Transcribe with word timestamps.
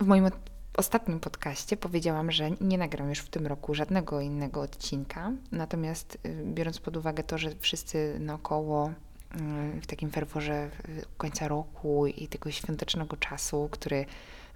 w 0.00 0.06
moim 0.06 0.30
ostatnim 0.76 1.20
podcaście 1.20 1.76
powiedziałam, 1.76 2.30
że 2.30 2.50
nie 2.50 2.78
nagram 2.78 3.08
już 3.08 3.18
w 3.18 3.28
tym 3.28 3.46
roku 3.46 3.74
żadnego 3.74 4.20
innego 4.20 4.60
odcinka. 4.60 5.32
Natomiast 5.52 6.18
y, 6.26 6.42
biorąc 6.44 6.80
pod 6.80 6.96
uwagę 6.96 7.22
to, 7.22 7.38
że 7.38 7.50
wszyscy 7.58 8.16
naokoło 8.20 8.88
y, 8.88 9.80
w 9.80 9.86
takim 9.86 10.10
ferworze 10.10 10.70
końca 11.16 11.48
roku 11.48 12.06
i 12.06 12.28
tego 12.28 12.50
świątecznego 12.50 13.16
czasu, 13.16 13.68
który 13.70 14.06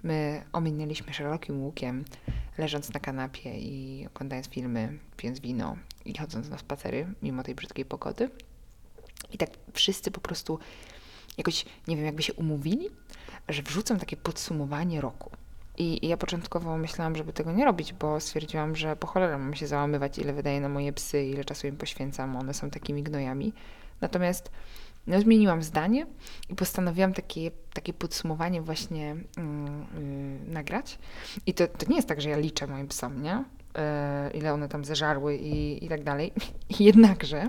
my 0.03 0.43
ominęliśmy 0.53 1.13
szerokim 1.13 1.63
łukiem, 1.63 2.05
leżąc 2.57 2.93
na 2.93 2.99
kanapie 2.99 3.57
i 3.59 4.07
oglądając 4.07 4.47
filmy, 4.47 4.99
pijąc 5.17 5.39
wino 5.39 5.77
i 6.05 6.17
chodząc 6.17 6.49
na 6.49 6.57
spacery, 6.57 7.07
mimo 7.21 7.43
tej 7.43 7.55
brzydkiej 7.55 7.85
pogody. 7.85 8.29
I 9.31 9.37
tak 9.37 9.49
wszyscy 9.73 10.11
po 10.11 10.21
prostu 10.21 10.59
jakoś, 11.37 11.65
nie 11.87 11.95
wiem, 11.95 12.05
jakby 12.05 12.23
się 12.23 12.33
umówili, 12.33 12.89
że 13.49 13.61
wrzucą 13.61 13.97
takie 13.97 14.17
podsumowanie 14.17 15.01
roku. 15.01 15.31
I, 15.77 16.07
ja 16.07 16.17
początkowo 16.17 16.77
myślałam, 16.77 17.15
żeby 17.15 17.33
tego 17.33 17.51
nie 17.51 17.65
robić, 17.65 17.93
bo 17.93 18.19
stwierdziłam, 18.19 18.75
że 18.75 18.95
po 18.95 19.07
cholerę 19.07 19.37
mam 19.37 19.53
się 19.53 19.67
załamywać, 19.67 20.17
ile 20.17 20.33
wydaję 20.33 20.61
na 20.61 20.69
moje 20.69 20.93
psy, 20.93 21.25
ile 21.25 21.45
czasu 21.45 21.67
im 21.67 21.77
poświęcam, 21.77 22.35
one 22.35 22.53
są 22.53 22.69
takimi 22.69 23.03
gnojami. 23.03 23.53
Natomiast 24.01 24.51
no, 25.07 25.21
zmieniłam 25.21 25.63
zdanie 25.63 26.05
i 26.49 26.55
postanowiłam 26.55 27.13
takie, 27.13 27.51
takie 27.73 27.93
podsumowanie 27.93 28.61
właśnie 28.61 29.15
yy, 29.37 30.53
nagrać. 30.53 30.99
I 31.45 31.53
to, 31.53 31.67
to 31.67 31.85
nie 31.89 31.95
jest 31.95 32.07
tak, 32.07 32.21
że 32.21 32.29
ja 32.29 32.37
liczę 32.37 32.67
moim 32.67 32.87
psom, 32.87 33.23
nie? 33.23 33.43
Yy, 33.75 34.39
ile 34.39 34.53
one 34.53 34.69
tam 34.69 34.85
zeżarły 34.85 35.35
i, 35.35 35.85
i 35.85 35.89
tak 35.89 36.03
dalej. 36.03 36.33
Jednakże 36.79 37.47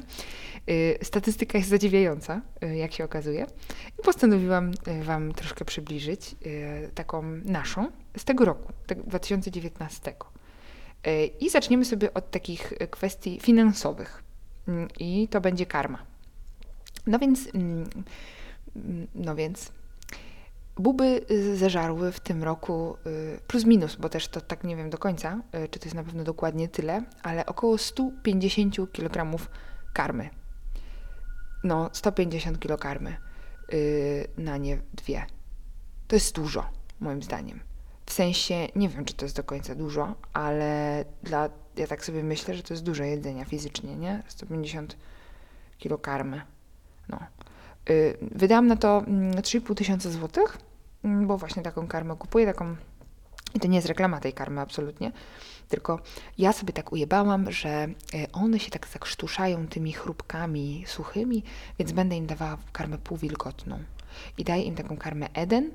yy, 0.66 0.98
statystyka 1.02 1.58
jest 1.58 1.70
zadziwiająca, 1.70 2.40
y, 2.64 2.76
jak 2.76 2.92
się 2.92 3.04
okazuje. 3.04 3.46
I 3.98 4.02
postanowiłam 4.02 4.72
y, 4.88 5.04
Wam 5.04 5.32
troszkę 5.32 5.64
przybliżyć 5.64 6.36
y, 6.46 6.90
taką 6.94 7.22
naszą 7.44 7.90
z 8.16 8.24
tego 8.24 8.44
roku, 8.44 8.72
2019. 9.06 10.14
I 11.40 11.50
zaczniemy 11.50 11.84
sobie 11.84 12.14
od 12.14 12.30
takich 12.30 12.72
kwestii 12.90 13.40
finansowych. 13.40 14.22
Mm, 14.68 14.88
I 14.98 15.28
to 15.28 15.40
będzie 15.40 15.66
karma. 15.66 15.98
No 17.06 17.18
więc, 17.18 17.54
mm, 17.54 17.88
no 19.14 19.34
więc, 19.34 19.72
buby 20.76 21.20
zeżarły 21.54 22.12
w 22.12 22.20
tym 22.20 22.44
roku 22.44 22.96
y, 23.06 23.40
plus 23.46 23.64
minus, 23.64 23.96
bo 23.96 24.08
też 24.08 24.28
to 24.28 24.40
tak 24.40 24.64
nie 24.64 24.76
wiem 24.76 24.90
do 24.90 24.98
końca, 24.98 25.40
y, 25.64 25.68
czy 25.68 25.78
to 25.78 25.86
jest 25.86 25.96
na 25.96 26.04
pewno 26.04 26.24
dokładnie 26.24 26.68
tyle, 26.68 27.02
ale 27.22 27.46
około 27.46 27.78
150 27.78 28.92
kg 28.92 29.38
karmy. 29.92 30.30
No, 31.64 31.90
150 31.92 32.58
kg 32.58 32.82
karmy 32.82 33.16
y, 33.72 34.28
na 34.38 34.56
nie 34.56 34.78
dwie. 34.94 35.26
To 36.08 36.16
jest 36.16 36.34
dużo, 36.34 36.66
moim 37.00 37.22
zdaniem. 37.22 37.60
W 38.06 38.12
sensie, 38.12 38.68
nie 38.76 38.88
wiem, 38.88 39.04
czy 39.04 39.14
to 39.14 39.24
jest 39.24 39.36
do 39.36 39.44
końca 39.44 39.74
dużo, 39.74 40.14
ale 40.32 41.04
dla, 41.22 41.48
ja 41.76 41.86
tak 41.86 42.04
sobie 42.04 42.22
myślę, 42.22 42.54
że 42.54 42.62
to 42.62 42.74
jest 42.74 42.84
dużo 42.84 43.04
jedzenia 43.04 43.44
fizycznie, 43.44 43.96
nie? 43.96 44.22
150 44.28 44.96
kg 45.78 46.02
karmy. 46.02 46.42
No. 47.08 47.18
Y, 47.90 48.18
wydałam 48.20 48.66
na 48.66 48.76
to 48.76 49.00
3,5 49.00 49.56
mm, 49.56 49.74
tysiąca 49.74 50.10
złotych, 50.10 50.58
mm, 51.04 51.26
bo 51.26 51.38
właśnie 51.38 51.62
taką 51.62 51.86
karmę 51.86 52.16
kupuję, 52.16 52.46
taką 52.46 52.76
i 53.54 53.60
to 53.60 53.68
nie 53.68 53.76
jest 53.76 53.88
reklama 53.88 54.20
tej 54.20 54.32
karmy 54.32 54.60
absolutnie, 54.60 55.12
tylko 55.68 56.00
ja 56.38 56.52
sobie 56.52 56.72
tak 56.72 56.92
ujebałam, 56.92 57.52
że 57.52 57.88
y, 58.14 58.32
one 58.32 58.58
się 58.58 58.70
tak 58.70 58.88
zakrztuszają 58.88 59.68
tymi 59.68 59.92
chrupkami 59.92 60.84
suchymi, 60.86 61.42
więc 61.78 61.92
będę 61.92 62.16
im 62.16 62.26
dawała 62.26 62.58
karmę 62.72 62.98
półwilgotną. 62.98 63.78
I 64.38 64.44
daję 64.44 64.62
im 64.62 64.74
taką 64.74 64.96
karmę 64.96 65.28
Eden, 65.32 65.70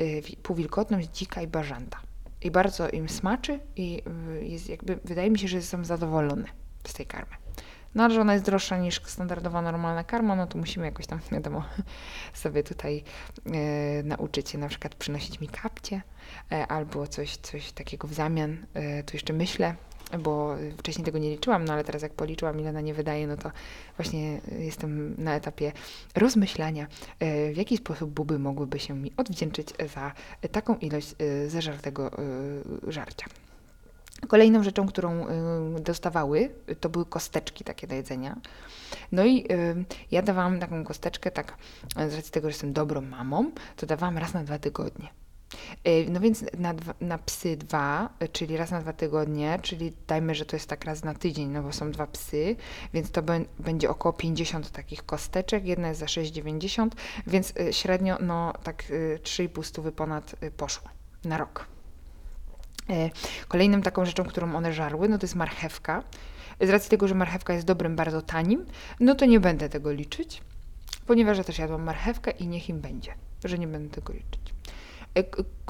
y, 0.00 0.22
półwilgotną 0.42 1.02
z 1.02 1.06
dzika 1.06 1.42
i 1.42 1.46
bażanta. 1.46 2.00
I 2.42 2.50
bardzo 2.50 2.88
im 2.88 3.08
smaczy 3.08 3.60
i 3.76 4.02
jest 4.40 4.68
jakby, 4.68 4.98
wydaje 5.04 5.30
mi 5.30 5.38
się, 5.38 5.48
że 5.48 5.62
są 5.62 5.84
zadowolone 5.84 6.48
z 6.86 6.92
tej 6.92 7.06
karmy. 7.06 7.47
No 7.94 8.10
że 8.10 8.20
ona 8.20 8.32
jest 8.32 8.44
droższa 8.44 8.78
niż 8.78 9.00
standardowa, 9.04 9.62
normalna 9.62 10.04
karma, 10.04 10.36
no 10.36 10.46
to 10.46 10.58
musimy 10.58 10.86
jakoś 10.86 11.06
tam, 11.06 11.20
wiadomo, 11.32 11.64
sobie 12.34 12.62
tutaj 12.62 13.04
e, 13.46 14.02
nauczyć 14.02 14.50
się 14.50 14.58
na 14.58 14.68
przykład 14.68 14.94
przynosić 14.94 15.40
mi 15.40 15.48
kapcie 15.48 16.02
e, 16.52 16.66
albo 16.66 17.06
coś, 17.06 17.36
coś 17.36 17.72
takiego 17.72 18.08
w 18.08 18.14
zamian. 18.14 18.66
E, 18.74 19.02
tu 19.02 19.16
jeszcze 19.16 19.32
myślę, 19.32 19.74
bo 20.18 20.56
wcześniej 20.78 21.04
tego 21.04 21.18
nie 21.18 21.30
liczyłam, 21.30 21.64
no 21.64 21.72
ale 21.72 21.84
teraz 21.84 22.02
jak 22.02 22.12
policzyłam, 22.12 22.60
ile 22.60 22.72
na 22.72 22.80
nie 22.80 22.94
wydaje, 22.94 23.26
no 23.26 23.36
to 23.36 23.50
właśnie 23.96 24.40
jestem 24.58 25.14
na 25.18 25.34
etapie 25.34 25.72
rozmyślania, 26.14 26.86
e, 27.20 27.52
w 27.52 27.56
jaki 27.56 27.76
sposób 27.76 28.10
buby 28.10 28.38
mogłyby 28.38 28.78
się 28.78 28.94
mi 28.94 29.12
odwdzięczyć 29.16 29.68
za 29.94 30.12
taką 30.52 30.76
ilość 30.76 31.14
e, 31.18 31.50
zażartego 31.50 32.12
e, 32.12 32.92
żarcia. 32.92 33.26
Kolejną 34.28 34.62
rzeczą, 34.62 34.86
którą 34.86 35.28
y, 35.76 35.80
dostawały, 35.80 36.50
to 36.80 36.88
były 36.88 37.06
kosteczki 37.06 37.64
takie 37.64 37.86
do 37.86 37.94
jedzenia. 37.94 38.36
No 39.12 39.24
i 39.24 39.52
y, 39.52 39.84
ja 40.10 40.22
dawałam 40.22 40.60
taką 40.60 40.84
kosteczkę, 40.84 41.30
tak 41.30 41.56
z 42.08 42.14
racji 42.14 42.32
tego, 42.32 42.48
że 42.48 42.50
jestem 42.50 42.72
dobrą 42.72 43.00
mamą, 43.00 43.50
to 43.76 43.86
dawałam 43.86 44.18
raz 44.18 44.34
na 44.34 44.44
dwa 44.44 44.58
tygodnie. 44.58 45.08
Y, 45.88 46.06
no 46.10 46.20
więc 46.20 46.44
na, 46.58 46.74
dwa, 46.74 46.94
na 47.00 47.18
psy 47.18 47.56
dwa, 47.56 48.08
czyli 48.32 48.56
raz 48.56 48.70
na 48.70 48.80
dwa 48.80 48.92
tygodnie, 48.92 49.58
czyli 49.62 49.92
dajmy, 50.06 50.34
że 50.34 50.44
to 50.44 50.56
jest 50.56 50.68
tak 50.68 50.84
raz 50.84 51.04
na 51.04 51.14
tydzień, 51.14 51.48
no 51.48 51.62
bo 51.62 51.72
są 51.72 51.90
dwa 51.90 52.06
psy, 52.06 52.56
więc 52.94 53.10
to 53.10 53.22
będzie 53.58 53.90
około 53.90 54.12
50 54.12 54.70
takich 54.70 55.06
kosteczek, 55.06 55.64
jedna 55.64 55.88
jest 55.88 56.00
za 56.00 56.06
6,90, 56.06 56.88
więc 57.26 57.54
średnio 57.70 58.18
no 58.20 58.52
tak 58.62 58.84
3,5 59.22 59.62
stówy 59.62 59.92
ponad 59.92 60.34
poszło 60.56 60.88
na 61.24 61.38
rok. 61.38 61.77
E, 62.90 63.10
kolejną 63.48 63.82
taką 63.82 64.04
rzeczą, 64.04 64.24
którą 64.24 64.56
one 64.56 64.72
żarły, 64.72 65.08
no 65.08 65.18
to 65.18 65.24
jest 65.24 65.36
marchewka. 65.36 66.02
Z 66.60 66.70
racji 66.70 66.90
tego, 66.90 67.08
że 67.08 67.14
marchewka 67.14 67.52
jest 67.52 67.66
dobrym, 67.66 67.96
bardzo 67.96 68.22
tanim, 68.22 68.66
no 69.00 69.14
to 69.14 69.26
nie 69.26 69.40
będę 69.40 69.68
tego 69.68 69.92
liczyć, 69.92 70.42
ponieważ 71.06 71.38
ja 71.38 71.44
też 71.44 71.58
jadłam 71.58 71.82
marchewkę 71.82 72.30
i 72.30 72.46
niech 72.46 72.68
im 72.68 72.80
będzie, 72.80 73.14
że 73.44 73.58
nie 73.58 73.66
będę 73.66 73.94
tego 73.94 74.12
liczyć. 74.12 74.54
E, 75.14 75.24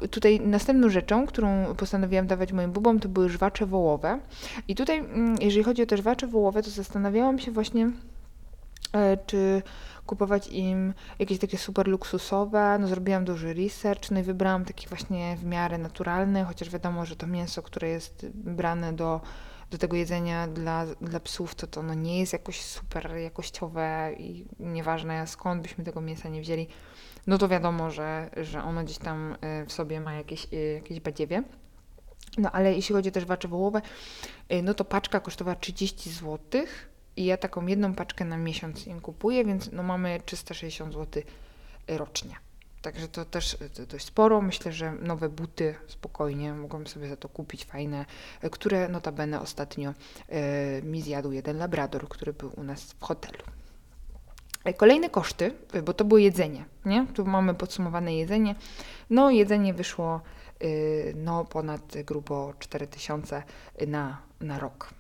tutaj 0.09 0.41
następną 0.41 0.89
rzeczą, 0.89 1.27
którą 1.27 1.75
postanowiłam 1.75 2.27
dawać 2.27 2.53
moim 2.53 2.73
bubom, 2.73 3.01
to 3.01 3.09
były 3.09 3.29
żwacze 3.29 3.67
wołowe. 3.67 4.21
I 4.69 4.75
tutaj, 4.75 4.99
mm, 4.99 5.37
jeżeli 5.41 5.65
chodzi 5.65 5.83
o 5.83 5.87
te 5.87 5.97
żwacze 5.97 6.27
wołowe, 6.27 6.63
to 6.63 6.71
zastanawiałam 6.71 7.39
się 7.39 7.53
właśnie, 7.53 7.91
czy 9.27 9.63
kupować 10.07 10.49
im 10.49 10.95
jakieś 11.19 11.39
takie 11.39 11.59
super 11.59 11.89
luksusowe. 11.89 12.79
No 12.81 12.89
zrobiłam 12.89 13.25
duży 13.25 13.55
research, 13.55 14.11
no 14.11 14.21
i 14.21 14.23
wybrałam 14.23 14.65
taki 14.65 14.89
właśnie 14.89 15.37
w 15.37 15.45
miarę 15.45 15.79
naturalny, 15.79 16.45
chociaż 16.45 16.71
wiadomo, 16.71 17.07
że 17.07 17.17
to 17.17 17.27
mięso, 17.27 17.63
które 17.63 17.89
jest 17.89 18.27
brane 18.35 18.93
do, 18.93 19.21
do 19.71 19.79
tego 19.79 19.97
jedzenia 19.97 20.49
dla, 20.49 20.87
dla 20.87 21.21
psów, 21.21 21.55
to 21.55 21.67
to 21.67 21.83
no 21.83 21.95
nie 21.95 22.21
jest 22.21 22.33
jakoś 22.33 22.61
super 22.61 23.17
jakościowe 23.17 24.13
i 24.19 24.45
nieważne 24.61 25.27
skąd 25.27 25.63
byśmy 25.63 25.85
tego 25.85 26.01
mięsa 26.01 26.29
nie 26.29 26.41
wzięli, 26.41 26.69
no 27.27 27.39
to 27.39 27.49
wiadomo, 27.49 27.91
że, 27.91 28.31
że 28.37 28.63
ono 28.63 28.85
gdzieś 28.85 28.99
tam 28.99 29.37
y, 29.63 29.67
w 29.67 29.73
sobie 29.73 30.01
ma 30.01 30.15
jakieś, 30.15 30.47
y, 30.53 30.57
jakieś 30.75 31.01
badziewie. 31.01 31.43
No 32.39 32.51
ale 32.53 32.75
jeśli 32.75 32.95
chodzi 32.95 33.13
też 33.13 33.25
o 33.45 33.49
wołowe, 33.49 33.83
no 34.63 34.75
to 34.75 34.85
paczka 34.85 35.21
kosztowała 35.21 35.57
30 35.57 36.11
złotych 36.11 36.91
i 37.19 37.25
ja 37.25 37.37
taką 37.37 37.67
jedną 37.67 37.95
paczkę 37.95 38.25
na 38.25 38.37
miesiąc 38.37 38.87
im 38.87 39.01
kupuję, 39.01 39.45
więc 39.45 39.73
no 39.73 39.83
mamy 39.83 40.21
360 40.25 40.95
zł 40.95 41.23
rocznie. 41.89 42.37
Także 42.83 43.09
to 43.09 43.25
też 43.25 43.57
dość 43.91 44.05
sporo. 44.05 44.43
Myślę, 44.43 44.73
że 44.73 44.93
nowe 44.93 45.29
buty 45.29 45.75
spokojnie 45.87 46.53
mogłam 46.55 46.87
sobie 46.87 47.09
za 47.09 47.17
to 47.17 47.29
kupić, 47.29 47.65
fajne, 47.65 48.05
które 48.51 48.89
notabene 48.89 49.41
ostatnio 49.41 49.95
e, 50.29 50.83
mi 50.83 51.03
zjadł 51.03 51.33
jeden 51.33 51.59
labrador, 51.59 52.09
który 52.09 52.33
był 52.33 52.53
u 52.57 52.63
nas 52.63 52.83
w 52.83 53.05
hotelu. 53.05 53.45
E, 54.65 54.75
kolejne 54.75 55.11
koszty, 55.11 55.55
bo 55.85 55.95
to 55.95 56.05
było 56.05 56.19
jedzenie, 56.19 56.65
nie? 56.85 57.07
Tu 57.15 57.25
mamy 57.25 57.55
podsumowane 57.55 58.15
jedzenie. 58.15 58.55
No 59.11 59.31
jedzenie 59.31 59.75
wyszło 59.75 60.21
e, 60.61 60.67
no 61.15 61.45
ponad 61.45 61.95
grubo 62.05 62.55
4000 62.59 63.43
na, 63.87 64.23
na 64.41 64.59
rok. 64.59 64.91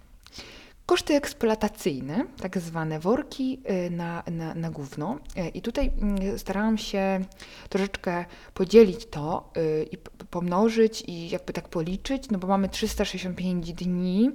Koszty 0.88 1.14
eksploatacyjne, 1.14 2.24
tak 2.40 2.58
zwane 2.58 3.00
worki 3.00 3.60
y, 3.86 3.90
na, 3.90 4.22
na, 4.30 4.54
na 4.54 4.70
gówno. 4.70 5.18
Y, 5.38 5.48
I 5.48 5.62
tutaj 5.62 5.90
mm, 6.00 6.38
starałam 6.38 6.78
się 6.78 7.20
troszeczkę 7.68 8.24
podzielić 8.54 9.06
to 9.06 9.52
y, 9.56 9.88
i 9.92 9.98
pomnożyć 10.30 11.04
i 11.06 11.28
jakby 11.28 11.52
tak 11.52 11.68
policzyć, 11.68 12.30
no 12.30 12.38
bo 12.38 12.46
mamy 12.46 12.68
365 12.68 13.72
dni 13.72 14.30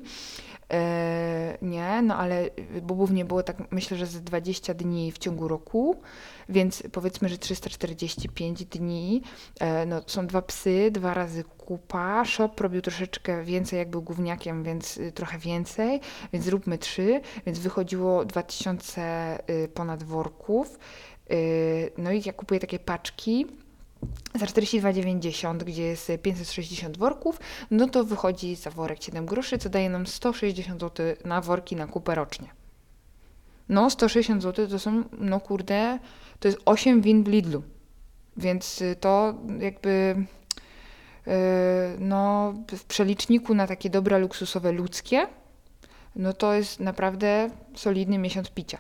nie, 1.62 2.02
no 2.02 2.16
ale 2.16 2.50
bobów 2.82 3.12
nie 3.12 3.26
było 3.26 3.44
tak, 3.44 3.72
myślę, 3.72 3.98
że 3.98 4.06
z 4.06 4.24
20 4.24 4.74
dni 4.74 5.12
w 5.12 5.18
ciągu 5.18 5.48
roku, 5.48 6.02
więc 6.50 6.84
powiedzmy, 6.92 7.30
że 7.30 7.38
345 7.38 8.66
dni. 8.66 9.22
E, 9.60 9.86
no, 9.86 10.02
są 10.08 10.28
dwa 10.28 10.42
psy, 10.42 10.90
dwa 10.92 11.14
razy 11.14 11.44
kupa. 11.44 12.26
Shop 12.26 12.52
robił 12.60 12.82
troszeczkę 12.82 13.44
więcej, 13.44 13.80
jak 13.80 13.90
był 13.90 14.02
gówniakiem, 14.02 14.64
więc 14.64 14.98
y, 14.98 15.12
trochę 15.12 15.38
więcej, 15.38 16.00
więc 16.34 16.46
zróbmy 16.46 16.78
trzy, 16.78 17.22
więc 17.46 17.60
wychodziło 17.60 18.26
2000 18.26 19.40
y, 19.50 19.68
ponad 19.68 20.04
worków. 20.04 20.80
Y, 21.32 21.92
no 21.98 22.12
i 22.12 22.22
ja 22.26 22.34
kupuję 22.34 22.60
takie 22.60 22.80
paczki 22.80 23.48
za 24.36 24.46
42,90, 24.46 25.58
gdzie 25.58 25.84
jest 25.84 26.12
560 26.22 26.98
worków, 26.98 27.40
no 27.72 27.88
to 27.88 28.04
wychodzi 28.04 28.56
za 28.56 28.70
worek 28.70 29.04
7 29.04 29.26
groszy, 29.26 29.58
co 29.58 29.70
daje 29.70 29.90
nam 29.90 30.08
160 30.08 30.82
zł 30.82 31.06
na 31.26 31.42
worki 31.42 31.76
na 31.76 31.88
kupę 31.88 32.16
rocznie. 32.16 32.48
No, 33.70 33.90
160 33.90 34.44
zł 34.44 34.68
to 34.68 34.80
są, 34.80 35.04
no 35.20 35.40
kurde, 35.40 36.00
to 36.40 36.48
jest 36.48 36.60
8 36.66 37.02
win 37.02 37.24
w 37.24 37.28
Lidlu. 37.28 37.64
Więc 38.38 38.82
y, 38.82 38.96
to 38.96 39.34
jakby 39.60 40.16
yy, 41.26 41.34
no, 42.00 42.54
w 42.72 42.84
przeliczniku 42.86 43.56
na 43.56 43.68
takie 43.68 43.90
dobra 43.90 44.18
luksusowe 44.18 44.72
ludzkie, 44.72 45.28
no 46.16 46.34
to 46.34 46.54
jest 46.54 46.80
naprawdę 46.80 47.50
solidny 47.76 48.18
miesiąc 48.18 48.50
picia. 48.50 48.78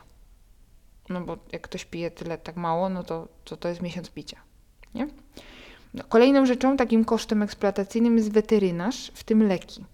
No 1.09 1.21
bo 1.21 1.37
jak 1.51 1.61
ktoś 1.61 1.85
pije 1.85 2.11
tyle 2.11 2.37
tak 2.37 2.55
mało, 2.55 2.89
no 2.89 3.03
to 3.03 3.27
to, 3.43 3.57
to 3.57 3.69
jest 3.69 3.81
miesiąc 3.81 4.09
picia. 4.09 4.37
Nie? 4.95 5.07
No, 5.93 6.03
kolejną 6.09 6.45
rzeczą, 6.45 6.77
takim 6.77 7.05
kosztem 7.05 7.41
eksploatacyjnym 7.41 8.17
jest 8.17 8.31
weterynarz, 8.31 9.11
w 9.13 9.23
tym 9.23 9.47
leki. 9.47 9.85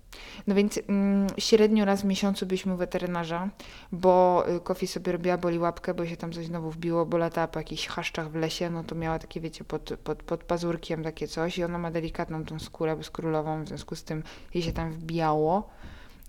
No 0.47 0.55
więc 0.55 0.79
mm, 0.87 1.27
średnio 1.37 1.85
raz 1.85 2.01
w 2.01 2.05
miesiącu 2.05 2.45
byliśmy 2.45 2.73
u 2.73 2.77
weterynarza, 2.77 3.49
bo 3.91 4.43
y, 4.55 4.59
Kofi 4.59 4.87
sobie 4.87 5.11
robiła 5.11 5.37
boli 5.37 5.59
łapkę, 5.59 5.93
bo 5.93 6.05
się 6.05 6.17
tam 6.17 6.31
coś 6.31 6.45
znowu 6.45 6.71
wbiło, 6.71 7.05
bo 7.05 7.17
latała 7.17 7.47
po 7.47 7.59
jakichś 7.59 7.87
chaszczach 7.87 8.31
w 8.31 8.35
lesie, 8.35 8.69
no 8.69 8.83
to 8.83 8.95
miała 8.95 9.19
takie, 9.19 9.41
wiecie, 9.41 9.63
pod, 9.63 9.93
pod, 10.03 10.23
pod 10.23 10.43
pazurkiem 10.43 11.03
takie 11.03 11.27
coś 11.27 11.57
i 11.57 11.63
ona 11.63 11.77
ma 11.77 11.91
delikatną 11.91 12.45
tą 12.45 12.59
skórę 12.59 12.95
bezkrólową, 12.95 13.63
w 13.63 13.67
związku 13.67 13.95
z 13.95 14.03
tym 14.03 14.23
jej 14.53 14.63
się 14.63 14.71
tam 14.71 14.91
wbijało 14.91 15.69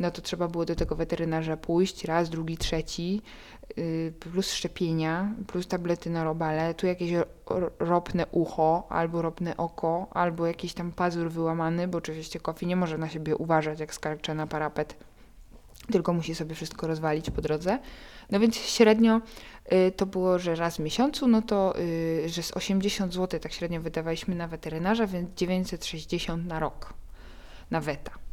no 0.00 0.11
to 0.11 0.23
trzeba 0.23 0.49
było 0.49 0.64
do 0.64 0.75
tego 0.75 0.97
weterynarza 0.97 1.56
pójść 1.56 2.05
raz, 2.05 2.31
drugi, 2.31 2.56
trzeci, 2.56 3.23
yy, 3.76 4.12
plus 4.20 4.52
szczepienia, 4.52 5.35
plus 5.47 5.67
tablety 5.67 6.11
na 6.11 6.25
robale, 6.25 6.75
tu 6.75 6.87
jakieś 6.87 7.11
ropne 7.79 8.26
ucho, 8.26 8.87
albo 8.88 9.23
ropne 9.23 9.56
oko, 9.56 10.06
albo 10.11 10.47
jakiś 10.47 10.75
tam 10.75 10.93
pazur 10.93 11.31
wyłamany, 11.31 11.88
bo 11.88 11.99
oczywiście 11.99 12.41
Kofi 12.41 12.67
nie 12.67 12.76
może 12.76 12.99
na 12.99 13.08
siebie 13.08 13.37
uważać, 13.37 13.81
jak 13.81 13.94
skarcze 13.94 14.35
na 14.35 14.47
parapet, 14.47 14.97
tylko 15.93 16.12
musi 16.12 16.35
sobie 16.35 16.55
wszystko 16.55 16.87
rozwalić 16.87 17.31
po 17.31 17.43
drodze. 17.43 17.79
No 18.31 18.41
więc 18.41 18.56
średnio 18.56 19.20
y, 19.73 19.93
to 19.93 20.06
było, 20.06 20.38
że 20.38 20.55
raz 20.55 20.76
w 20.76 20.81
miesiącu, 20.81 21.29
no 21.29 21.43
to, 21.43 21.79
y, 21.79 22.29
że 22.29 22.43
z 22.43 22.52
80 22.52 23.14
zł 23.14 23.41
tak 23.41 23.52
średnio 23.52 23.81
wydawaliśmy 23.81 24.35
na 24.35 24.49
weterynarza, 24.49 25.06
więc 25.06 25.35
960 25.35 26.47
na 26.47 26.61
rok 26.61 26.94
na 27.70 27.81
weta. 27.81 28.29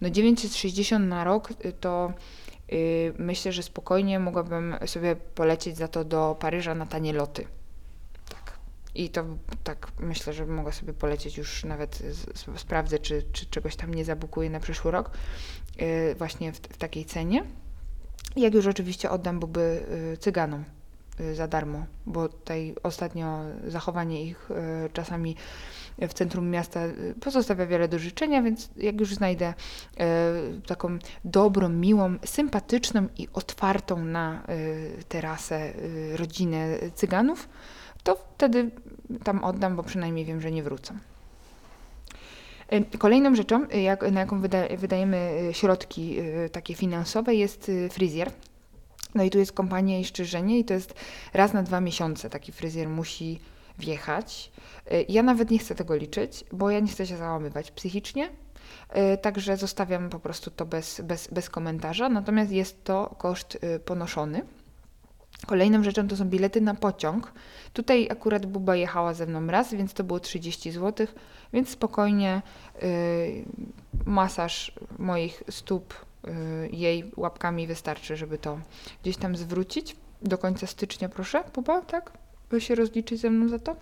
No 0.00 0.10
960 0.10 1.08
na 1.08 1.24
rok 1.24 1.50
y, 1.50 1.72
to 1.72 2.12
yy, 2.68 2.78
myślę, 3.18 3.52
że 3.52 3.62
spokojnie 3.62 4.20
mogłabym 4.20 4.76
sobie 4.86 5.16
polecieć 5.16 5.76
za 5.76 5.88
to 5.88 6.04
do 6.04 6.36
Paryża 6.40 6.74
na 6.74 6.86
tanie 6.86 7.12
loty. 7.12 7.46
Tak. 8.28 8.58
I 8.94 9.10
to 9.10 9.24
tak 9.64 9.92
myślę, 10.00 10.32
że 10.32 10.46
mogę 10.46 10.72
sobie 10.72 10.92
polecieć 10.92 11.38
już 11.38 11.64
nawet 11.64 11.96
z, 11.96 12.44
sprawdzę, 12.60 12.98
czy, 12.98 13.22
czy 13.32 13.46
czegoś 13.46 13.76
tam 13.76 13.94
nie 13.94 14.04
zabukuję 14.04 14.50
na 14.50 14.60
przyszły 14.60 14.90
rok 14.90 15.10
yy, 15.78 16.14
właśnie 16.14 16.52
w, 16.52 16.56
w, 16.56 16.76
takiej 16.76 17.04
cenie. 17.04 17.44
Jak 18.36 18.54
już 18.54 18.66
oczywiście 18.66 19.10
oddam 19.10 19.40
byłby 19.40 19.86
yy, 20.10 20.16
cyganom 20.16 20.64
y, 21.20 21.34
za 21.34 21.48
darmo, 21.48 21.86
bo 22.06 22.28
tutaj 22.28 22.74
ostatnio 22.82 23.40
zachowanie 23.66 24.24
ich 24.24 24.50
y, 24.50 24.90
czasami 24.92 25.36
w 25.98 26.14
centrum 26.14 26.50
miasta 26.50 26.86
y, 26.86 27.14
pozostawia 27.20 27.66
wiele 27.66 27.88
do 27.88 27.98
życzenia, 27.98 28.42
więc 28.42 28.70
jak 28.76 29.00
już 29.00 29.14
znajdę 29.14 29.54
e, 29.96 30.32
taką 30.66 30.98
dobrą, 31.24 31.68
miłą, 31.68 32.16
sympatyczną 32.24 33.06
i 33.18 33.28
otwartą 33.32 34.04
na 34.04 34.42
e, 34.42 34.56
terasę 35.08 35.72
rodzinę 36.14 36.78
cyganów, 36.94 37.48
to 38.02 38.18
wtedy 38.34 38.70
tam 39.24 39.44
oddam, 39.44 39.76
bo 39.76 39.82
przynajmniej 39.82 40.24
wiem, 40.24 40.40
że 40.40 40.50
nie 40.50 40.62
wrócą. 40.62 40.94
Kolejną 42.98 43.34
rzeczą, 43.34 43.68
jak, 43.68 44.10
na 44.12 44.20
jaką 44.20 44.40
wyda, 44.40 44.58
wydajemy 44.76 45.48
środki 45.52 46.16
takie 46.52 46.74
finansowe, 46.74 47.34
jest 47.34 47.70
fryzjer. 47.90 48.30
No 49.14 49.22
i 49.22 49.30
tu 49.30 49.38
jest 49.38 49.52
kompania 49.52 49.98
i 49.98 50.04
szczerzenie, 50.04 50.58
i 50.58 50.64
to 50.64 50.74
jest 50.74 50.94
raz 51.34 51.52
na 51.52 51.62
dwa 51.62 51.80
miesiące 51.80 52.30
taki 52.30 52.52
fryzjer 52.52 52.88
musi 52.88 53.40
wjechać. 53.78 54.52
Y, 54.92 55.06
ja 55.08 55.22
nawet 55.22 55.50
nie 55.50 55.58
chcę 55.58 55.74
tego 55.74 55.96
liczyć, 55.96 56.44
bo 56.52 56.70
ja 56.70 56.80
nie 56.80 56.88
chcę 56.88 57.06
się 57.06 57.16
załamywać 57.16 57.70
psychicznie, 57.70 58.28
y, 59.14 59.18
także 59.18 59.56
zostawiam 59.56 60.10
po 60.10 60.18
prostu 60.18 60.50
to 60.50 60.66
bez, 60.66 61.00
bez, 61.00 61.28
bez 61.28 61.50
komentarza. 61.50 62.08
Natomiast 62.08 62.52
jest 62.52 62.84
to 62.84 63.14
koszt 63.18 63.54
y, 63.54 63.78
ponoszony. 63.78 64.42
Kolejną 65.46 65.82
rzeczą 65.82 66.08
to 66.08 66.16
są 66.16 66.24
bilety 66.24 66.60
na 66.60 66.74
pociąg. 66.74 67.32
Tutaj 67.72 68.08
akurat 68.10 68.46
Buba 68.46 68.76
jechała 68.76 69.14
ze 69.14 69.26
mną 69.26 69.46
raz, 69.46 69.74
więc 69.74 69.94
to 69.94 70.04
było 70.04 70.20
30 70.20 70.70
zł, 70.70 71.06
więc 71.52 71.68
spokojnie 71.68 72.42
yy, 72.82 73.44
masaż 74.06 74.72
moich 74.98 75.42
stóp 75.50 75.94
yy, 76.24 76.32
jej 76.72 77.12
łapkami 77.16 77.66
wystarczy, 77.66 78.16
żeby 78.16 78.38
to 78.38 78.58
gdzieś 79.02 79.16
tam 79.16 79.36
zwrócić. 79.36 79.96
Do 80.22 80.38
końca 80.38 80.66
stycznia 80.66 81.08
proszę, 81.08 81.44
Buba, 81.54 81.80
tak? 81.80 82.12
By 82.50 82.60
się 82.60 82.74
rozliczyć 82.74 83.20
ze 83.20 83.30
mną 83.30 83.48
za 83.48 83.58
to? 83.58 83.76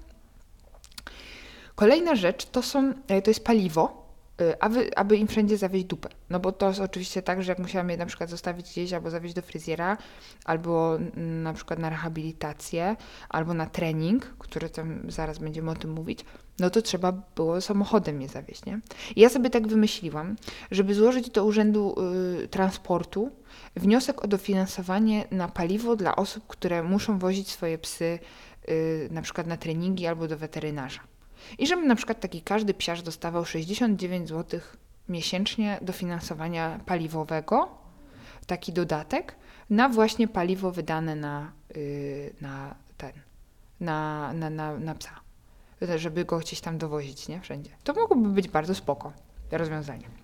Kolejna 1.75 2.15
rzecz 2.15 2.47
to, 2.47 2.63
są, 2.63 2.95
e, 3.09 3.23
to 3.23 3.31
jest 3.31 3.45
paliwo, 3.45 4.07
e, 4.41 4.63
aby, 4.63 4.97
aby 4.97 5.17
im 5.17 5.27
wszędzie 5.27 5.57
zawieźć 5.57 5.87
dupę. 5.87 6.09
No 6.31 6.41
bo 6.41 6.53
to 6.53 6.69
jest 6.69 6.81
oczywiście 6.81 7.23
tak, 7.23 7.43
że 7.43 7.53
jak 7.53 7.59
musiałam 7.59 7.91
je 7.91 7.97
na 7.97 8.07
przykład 8.07 8.31
zostawić 8.31 8.71
gdzieś 8.71 8.93
albo 8.93 9.11
zawieźć 9.11 9.35
do 9.35 9.43
fryzjera, 9.43 9.97
albo 10.45 10.99
na 11.17 11.53
przykład 11.53 11.79
na 11.79 11.91
rehabilitację, 11.91 12.97
albo 13.29 13.55
na 13.55 13.67
trening, 13.67 14.35
który 14.39 14.71
tam 14.71 15.03
zaraz 15.09 15.39
będziemy 15.39 15.71
o 15.71 15.75
tym 15.75 15.91
mówić, 15.91 16.25
no 16.59 16.71
to 16.71 16.83
trzeba 16.83 17.13
było 17.13 17.61
samochodem 17.61 18.23
je 18.23 18.29
zawieźć, 18.29 18.65
nie? 18.65 18.81
I 19.17 19.21
ja 19.21 19.29
sobie 19.29 19.51
tak 19.51 19.69
wymyśliłam, 19.69 20.37
żeby 20.71 20.95
złożyć 20.95 21.31
do 21.31 21.45
Urzędu 21.45 21.95
y, 22.45 22.49
Transportu 22.49 23.31
wniosek 23.77 24.25
o 24.25 24.29
dofinansowanie 24.29 25.25
na 25.31 25.49
paliwo 25.49 25.97
dla 25.97 26.17
osób, 26.17 26.47
które 26.47 26.83
muszą 26.83 27.19
wozić 27.19 27.51
swoje 27.51 27.79
psy 27.79 28.19
na 29.11 29.23
przykład 29.23 29.47
na 29.47 29.57
treningi 29.57 30.07
albo 30.07 30.29
do 30.29 30.39
weterynarza. 30.39 31.01
I 31.59 31.67
żeby 31.67 31.87
na 31.87 31.95
przykład 31.95 32.21
taki 32.21 32.43
każdy 32.43 32.75
psiarz 32.75 33.03
dostawał 33.03 33.45
69 33.45 34.29
zł 34.29 34.61
miesięcznie 35.09 35.79
dofinansowania 35.83 36.81
paliwowego, 36.87 37.69
taki 38.47 38.73
dodatek, 38.73 39.37
na 39.71 39.89
właśnie 39.89 40.29
paliwo 40.29 40.71
wydane 40.71 41.17
na, 41.17 41.53
yy, 41.75 42.35
na 42.41 42.75
ten, 42.97 43.13
na, 43.81 44.33
na, 44.33 44.51
na, 44.51 44.79
na 44.79 44.95
psa, 44.95 45.21
żeby 45.97 46.25
go 46.25 46.39
gdzieś 46.39 46.61
tam 46.61 46.79
dowozić, 46.79 47.29
nie? 47.29 47.41
Wszędzie. 47.41 47.71
To 47.85 47.95
mogłoby 47.95 48.29
być 48.29 48.49
bardzo 48.49 48.75
spoko 48.75 49.13
rozwiązanie. 49.51 50.24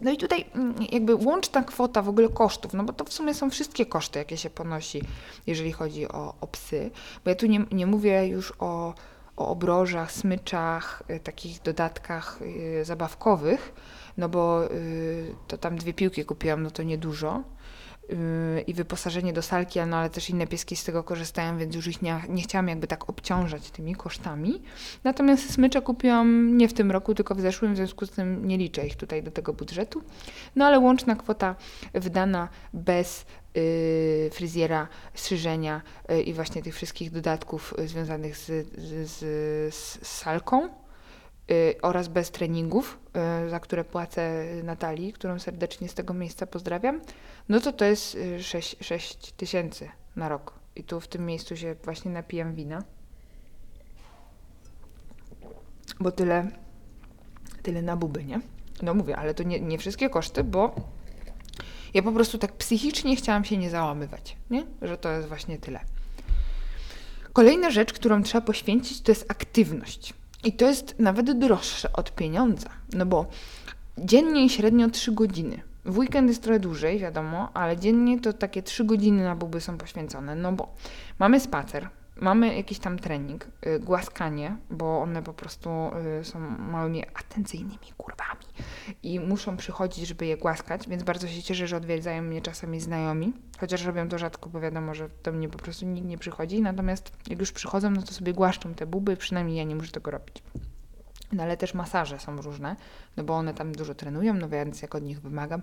No 0.00 0.10
i 0.10 0.16
tutaj 0.16 0.44
mm, 0.54 0.74
jakby 0.92 1.14
łączna 1.14 1.62
kwota 1.62 2.02
w 2.02 2.08
ogóle 2.08 2.28
kosztów, 2.28 2.74
no 2.74 2.84
bo 2.84 2.92
to 2.92 3.04
w 3.04 3.12
sumie 3.12 3.34
są 3.34 3.50
wszystkie 3.50 3.86
koszty, 3.86 4.18
jakie 4.18 4.36
się 4.36 4.50
ponosi, 4.50 5.02
jeżeli 5.46 5.72
chodzi 5.72 6.08
o, 6.08 6.34
o 6.40 6.46
psy, 6.46 6.90
bo 7.24 7.30
ja 7.30 7.36
tu 7.36 7.46
nie, 7.46 7.64
nie 7.72 7.86
mówię 7.86 8.26
już 8.26 8.52
o 8.58 8.94
o 9.40 9.48
obrożach, 9.48 10.12
smyczach, 10.12 11.02
y, 11.10 11.20
takich 11.20 11.62
dodatkach 11.62 12.38
y, 12.42 12.84
zabawkowych, 12.84 13.72
no 14.16 14.28
bo 14.28 14.64
y, 14.70 15.34
to 15.48 15.58
tam 15.58 15.76
dwie 15.76 15.94
piłki 15.94 16.24
kupiłam, 16.24 16.62
no 16.62 16.70
to 16.70 16.82
niedużo 16.82 17.42
i 18.66 18.74
wyposażenie 18.74 19.32
do 19.32 19.42
salki, 19.42 19.80
no 19.86 19.96
ale 19.96 20.10
też 20.10 20.30
inne 20.30 20.46
pieski 20.46 20.76
z 20.76 20.84
tego 20.84 21.04
korzystają, 21.04 21.58
więc 21.58 21.74
już 21.74 21.86
ich 21.86 22.02
nie, 22.02 22.20
nie 22.28 22.42
chciałam 22.42 22.68
jakby 22.68 22.86
tak 22.86 23.10
obciążać 23.10 23.70
tymi 23.70 23.94
kosztami. 23.94 24.62
Natomiast 25.04 25.52
smycze 25.52 25.82
kupiłam 25.82 26.56
nie 26.56 26.68
w 26.68 26.72
tym 26.72 26.90
roku, 26.90 27.14
tylko 27.14 27.34
w 27.34 27.40
zeszłym, 27.40 27.74
w 27.74 27.76
związku 27.76 28.06
z 28.06 28.10
tym 28.10 28.48
nie 28.48 28.58
liczę 28.58 28.86
ich 28.86 28.96
tutaj 28.96 29.22
do 29.22 29.30
tego 29.30 29.52
budżetu. 29.52 30.02
No 30.56 30.66
ale 30.66 30.78
łączna 30.78 31.16
kwota 31.16 31.56
wydana 31.94 32.48
bez 32.72 33.26
y, 33.56 34.30
fryzjera, 34.32 34.88
strzyżenia 35.14 35.82
y, 36.10 36.22
i 36.22 36.32
właśnie 36.32 36.62
tych 36.62 36.74
wszystkich 36.74 37.10
dodatków 37.10 37.74
y, 37.78 37.88
związanych 37.88 38.36
z, 38.36 38.46
z, 38.46 39.10
z, 39.10 39.74
z 39.74 40.06
salką 40.06 40.64
y, 40.66 40.70
oraz 41.82 42.08
bez 42.08 42.30
treningów, 42.30 42.98
y, 43.46 43.50
za 43.50 43.60
które 43.60 43.84
płacę 43.84 44.46
Natalii, 44.64 45.12
którą 45.12 45.38
serdecznie 45.38 45.88
z 45.88 45.94
tego 45.94 46.14
miejsca 46.14 46.46
pozdrawiam, 46.46 47.00
no 47.48 47.60
to 47.60 47.72
to 47.72 47.84
jest 47.84 48.18
6, 48.40 48.76
y, 48.80 48.84
6 48.84 49.32
tysięcy 49.32 49.88
na 50.16 50.28
rok. 50.28 50.54
I 50.76 50.84
tu 50.84 51.00
w 51.00 51.08
tym 51.08 51.26
miejscu 51.26 51.56
się 51.56 51.76
właśnie 51.84 52.10
napijam 52.10 52.54
wina. 52.54 52.82
Bo 56.00 56.12
tyle, 56.12 56.50
tyle 57.62 57.82
na 57.82 57.96
buby, 57.96 58.24
nie? 58.24 58.40
No 58.82 58.94
mówię, 58.94 59.16
ale 59.16 59.34
to 59.34 59.42
nie, 59.42 59.60
nie 59.60 59.78
wszystkie 59.78 60.10
koszty, 60.10 60.44
bo 60.44 60.74
ja 61.94 62.02
po 62.02 62.12
prostu 62.12 62.38
tak 62.38 62.52
psychicznie 62.52 63.16
chciałam 63.16 63.44
się 63.44 63.56
nie 63.56 63.70
załamywać, 63.70 64.36
nie? 64.50 64.66
że 64.82 64.98
to 64.98 65.10
jest 65.10 65.28
właśnie 65.28 65.58
tyle. 65.58 65.80
Kolejna 67.32 67.70
rzecz, 67.70 67.92
którą 67.92 68.22
trzeba 68.22 68.46
poświęcić, 68.46 69.00
to 69.00 69.12
jest 69.12 69.30
aktywność. 69.30 70.14
I 70.44 70.52
to 70.52 70.66
jest 70.66 70.98
nawet 70.98 71.38
droższe 71.38 71.92
od 71.92 72.14
pieniądza, 72.14 72.70
no 72.92 73.06
bo 73.06 73.26
dziennie 73.98 74.48
średnio 74.48 74.90
3 74.90 75.12
godziny. 75.12 75.62
W 75.84 75.98
weekend 75.98 76.28
jest 76.28 76.42
trochę 76.42 76.60
dłużej, 76.60 76.98
wiadomo, 76.98 77.48
ale 77.54 77.76
dziennie 77.76 78.20
to 78.20 78.32
takie 78.32 78.62
3 78.62 78.84
godziny 78.84 79.24
na 79.24 79.36
buby 79.36 79.60
są 79.60 79.78
poświęcone, 79.78 80.34
no 80.34 80.52
bo 80.52 80.74
mamy 81.18 81.40
spacer, 81.40 81.88
mamy 82.20 82.56
jakiś 82.56 82.78
tam 82.78 82.98
trening, 82.98 83.46
y, 83.66 83.80
głaskanie, 83.80 84.56
bo 84.70 85.00
one 85.00 85.22
po 85.22 85.32
prostu 85.32 85.70
y, 86.20 86.24
są 86.24 86.40
małymi 86.40 87.04
atencyjnymi 87.14 87.78
kurwami 87.96 88.44
i 89.02 89.20
muszą 89.20 89.56
przychodzić, 89.56 90.08
żeby 90.08 90.26
je 90.26 90.36
głaskać, 90.36 90.88
więc 90.88 91.02
bardzo 91.02 91.28
się 91.28 91.42
cieszę, 91.42 91.66
że 91.66 91.76
odwiedzają 91.76 92.22
mnie 92.22 92.42
czasami 92.42 92.80
znajomi, 92.80 93.32
chociaż 93.60 93.84
robią 93.84 94.08
to 94.08 94.18
rzadko, 94.18 94.50
bo 94.50 94.60
wiadomo, 94.60 94.94
że 94.94 95.08
do 95.22 95.32
mnie 95.32 95.48
po 95.48 95.58
prostu 95.58 95.86
nikt 95.86 96.06
nie 96.06 96.18
przychodzi, 96.18 96.62
natomiast 96.62 97.12
jak 97.28 97.40
już 97.40 97.52
przychodzą, 97.52 97.90
no 97.90 98.02
to 98.02 98.12
sobie 98.12 98.32
głaszczą 98.32 98.74
te 98.74 98.86
buby, 98.86 99.16
przynajmniej 99.16 99.56
ja 99.56 99.64
nie 99.64 99.76
muszę 99.76 99.92
tego 99.92 100.10
robić. 100.10 100.42
No 101.32 101.42
ale 101.42 101.56
też 101.56 101.74
masaże 101.74 102.18
są 102.18 102.42
różne, 102.42 102.76
no 103.16 103.24
bo 103.24 103.34
one 103.34 103.54
tam 103.54 103.72
dużo 103.72 103.94
trenują, 103.94 104.34
no 104.34 104.48
więc 104.48 104.82
jak 104.82 104.94
od 104.94 105.02
nich 105.02 105.20
wymagam, 105.20 105.62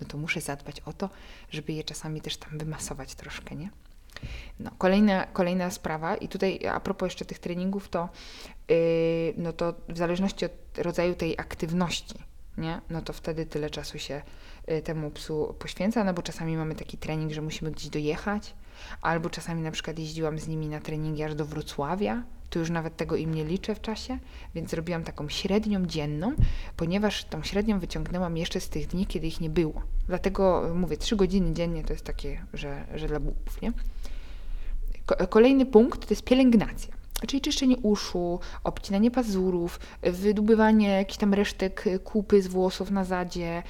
no 0.00 0.06
to 0.06 0.18
muszę 0.18 0.40
zadbać 0.40 0.80
o 0.80 0.92
to, 0.92 1.10
żeby 1.50 1.72
je 1.72 1.84
czasami 1.84 2.20
też 2.20 2.36
tam 2.36 2.58
wymasować 2.58 3.14
troszkę, 3.14 3.56
nie? 3.56 3.70
No, 4.60 4.70
kolejna, 4.78 5.26
kolejna 5.26 5.70
sprawa, 5.70 6.16
i 6.16 6.28
tutaj 6.28 6.66
a 6.66 6.80
propos 6.80 7.06
jeszcze 7.06 7.24
tych 7.24 7.38
treningów, 7.38 7.88
to, 7.88 8.08
yy, 8.68 8.76
no 9.36 9.52
to 9.52 9.74
w 9.88 9.98
zależności 9.98 10.44
od 10.44 10.52
rodzaju 10.78 11.14
tej 11.14 11.38
aktywności, 11.38 12.14
nie? 12.58 12.80
no 12.90 13.02
to 13.02 13.12
wtedy 13.12 13.46
tyle 13.46 13.70
czasu 13.70 13.98
się 13.98 14.22
yy, 14.68 14.82
temu 14.82 15.10
psu 15.10 15.54
poświęca, 15.58 16.04
no 16.04 16.14
bo 16.14 16.22
czasami 16.22 16.56
mamy 16.56 16.74
taki 16.74 16.98
trening, 16.98 17.32
że 17.32 17.42
musimy 17.42 17.70
gdzieś 17.70 17.88
dojechać, 17.88 18.54
albo 19.02 19.30
czasami 19.30 19.62
na 19.62 19.70
przykład 19.70 19.98
jeździłam 19.98 20.38
z 20.38 20.48
nimi 20.48 20.68
na 20.68 20.80
treningi 20.80 21.22
aż 21.22 21.34
do 21.34 21.44
Wrocławia, 21.44 22.22
tu 22.50 22.58
już 22.58 22.70
nawet 22.70 22.96
tego 22.96 23.16
im 23.16 23.34
nie 23.34 23.44
liczę 23.44 23.74
w 23.74 23.80
czasie, 23.80 24.18
więc 24.54 24.70
zrobiłam 24.70 25.04
taką 25.04 25.28
średnią 25.28 25.86
dzienną, 25.86 26.32
ponieważ 26.76 27.24
tą 27.24 27.42
średnią 27.42 27.78
wyciągnęłam 27.78 28.36
jeszcze 28.36 28.60
z 28.60 28.68
tych 28.68 28.86
dni, 28.86 29.06
kiedy 29.06 29.26
ich 29.26 29.40
nie 29.40 29.50
było. 29.50 29.82
Dlatego 30.06 30.70
mówię, 30.74 30.96
trzy 30.96 31.16
godziny 31.16 31.52
dziennie 31.52 31.84
to 31.84 31.92
jest 31.92 32.04
takie, 32.04 32.44
że, 32.54 32.84
że 32.94 33.08
dla 33.08 33.20
bubów, 33.20 33.62
nie? 33.62 33.72
Kolejny 35.28 35.66
punkt 35.66 36.00
to 36.00 36.06
jest 36.10 36.24
pielęgnacja. 36.24 36.98
Czyli 37.26 37.40
czyszczenie 37.40 37.76
uszu, 37.76 38.40
obcinanie 38.64 39.10
pazurów, 39.10 39.80
wydubywanie 40.02 40.88
jakichś 40.88 41.18
tam 41.18 41.34
resztek 41.34 41.84
kupy 42.04 42.42
z 42.42 42.46
włosów 42.46 42.90
na 42.90 43.04
zadzie, 43.04 43.62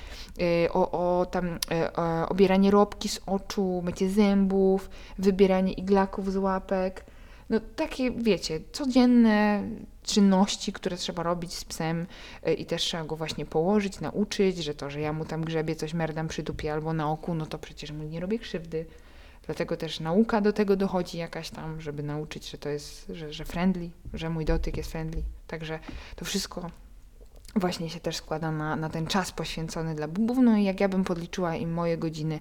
o, 0.70 0.90
o 0.90 1.26
tam 1.26 1.58
o, 1.96 2.28
obieranie 2.28 2.70
robki 2.70 3.08
z 3.08 3.20
oczu, 3.26 3.82
mycie 3.84 4.10
zębów, 4.10 4.90
wybieranie 5.18 5.72
iglaków 5.72 6.32
z 6.32 6.36
łapek. 6.36 7.04
No 7.50 7.60
takie, 7.76 8.10
wiecie, 8.10 8.60
codzienne 8.72 9.62
czynności, 10.02 10.72
które 10.72 10.96
trzeba 10.96 11.22
robić 11.22 11.54
z 11.54 11.64
psem 11.64 12.06
y, 12.48 12.54
i 12.54 12.66
też 12.66 12.82
trzeba 12.82 13.04
go 13.04 13.16
właśnie 13.16 13.46
położyć, 13.46 14.00
nauczyć, 14.00 14.56
że 14.56 14.74
to, 14.74 14.90
że 14.90 15.00
ja 15.00 15.12
mu 15.12 15.24
tam 15.24 15.44
grzebie 15.44 15.76
coś 15.76 15.94
merdam 15.94 16.28
przy 16.28 16.42
dupie 16.42 16.72
albo 16.72 16.92
na 16.92 17.10
oku, 17.10 17.34
no 17.34 17.46
to 17.46 17.58
przecież 17.58 17.92
mu 17.92 18.04
nie 18.04 18.20
robię 18.20 18.38
krzywdy. 18.38 18.86
Dlatego 19.46 19.76
też 19.76 20.00
nauka 20.00 20.40
do 20.40 20.52
tego 20.52 20.76
dochodzi 20.76 21.18
jakaś 21.18 21.50
tam, 21.50 21.80
żeby 21.80 22.02
nauczyć, 22.02 22.50
że 22.50 22.58
to 22.58 22.68
jest, 22.68 23.06
że, 23.08 23.32
że 23.32 23.44
friendly, 23.44 23.90
że 24.14 24.30
mój 24.30 24.44
dotyk 24.44 24.76
jest 24.76 24.90
friendly. 24.90 25.22
Także 25.46 25.78
to 26.16 26.24
wszystko 26.24 26.70
właśnie 27.56 27.90
się 27.90 28.00
też 28.00 28.16
składa 28.16 28.52
na, 28.52 28.76
na 28.76 28.88
ten 28.88 29.06
czas 29.06 29.32
poświęcony 29.32 29.94
dla 29.94 30.08
bubów. 30.08 30.38
No 30.42 30.56
i 30.56 30.64
jak 30.64 30.80
ja 30.80 30.88
bym 30.88 31.04
podliczyła 31.04 31.56
im 31.56 31.72
moje 31.72 31.98
godziny 31.98 32.40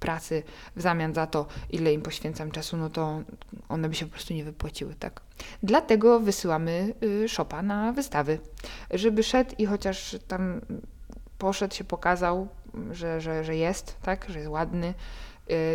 pracy 0.00 0.42
w 0.76 0.82
zamian 0.82 1.14
za 1.14 1.26
to, 1.26 1.46
ile 1.70 1.92
im 1.92 2.02
poświęcam 2.02 2.50
czasu, 2.50 2.76
no 2.76 2.90
to 2.90 3.22
one 3.68 3.88
by 3.88 3.94
się 3.94 4.06
po 4.06 4.12
prostu 4.12 4.34
nie 4.34 4.44
wypłaciły, 4.44 4.94
tak? 4.94 5.20
Dlatego 5.62 6.20
wysyłamy 6.20 6.94
y, 7.02 7.28
szopa 7.28 7.62
na 7.62 7.92
wystawy, 7.92 8.38
żeby 8.90 9.22
szedł 9.22 9.54
i 9.58 9.66
chociaż 9.66 10.16
tam 10.28 10.60
poszedł, 11.38 11.74
się 11.74 11.84
pokazał, 11.84 12.48
że, 12.90 13.20
że, 13.20 13.44
że 13.44 13.56
jest, 13.56 13.96
tak, 14.02 14.26
że 14.28 14.38
jest 14.38 14.50
ładny, 14.50 14.94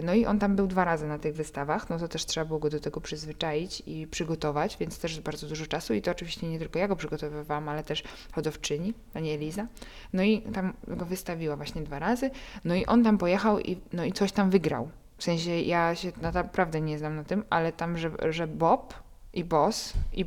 no 0.03 0.13
i 0.13 0.25
on 0.25 0.39
tam 0.39 0.55
był 0.55 0.67
dwa 0.67 0.85
razy 0.85 1.07
na 1.07 1.19
tych 1.19 1.35
wystawach, 1.35 1.89
no 1.89 1.99
to 1.99 2.07
też 2.07 2.25
trzeba 2.25 2.45
było 2.45 2.59
go 2.59 2.69
do 2.69 2.79
tego 2.79 3.01
przyzwyczaić 3.01 3.83
i 3.85 4.07
przygotować, 4.07 4.77
więc 4.79 4.99
też 4.99 5.21
bardzo 5.21 5.47
dużo 5.47 5.65
czasu 5.65 5.93
i 5.93 6.01
to 6.01 6.11
oczywiście 6.11 6.47
nie 6.47 6.59
tylko 6.59 6.79
ja 6.79 6.87
go 6.87 6.95
przygotowywałam, 6.95 7.69
ale 7.69 7.83
też 7.83 8.03
hodowczyni, 8.31 8.93
pani 9.13 9.31
Eliza. 9.31 9.67
No 10.13 10.23
i 10.23 10.41
tam 10.41 10.73
go 10.87 11.05
wystawiła 11.05 11.55
właśnie 11.55 11.81
dwa 11.81 11.99
razy, 11.99 12.31
no 12.65 12.75
i 12.75 12.85
on 12.85 13.03
tam 13.03 13.17
pojechał 13.17 13.59
i, 13.59 13.77
no 13.93 14.05
i 14.05 14.11
coś 14.11 14.31
tam 14.31 14.49
wygrał. 14.49 14.89
W 15.17 15.23
sensie 15.23 15.51
ja 15.61 15.95
się 15.95 16.11
naprawdę 16.21 16.81
nie 16.81 16.97
znam 16.97 17.15
na 17.15 17.23
tym, 17.23 17.43
ale 17.49 17.71
tam, 17.71 17.97
że, 17.97 18.11
że 18.29 18.47
Bob 18.47 18.93
i 19.33 19.43
Boss 19.43 19.93
i 20.13 20.25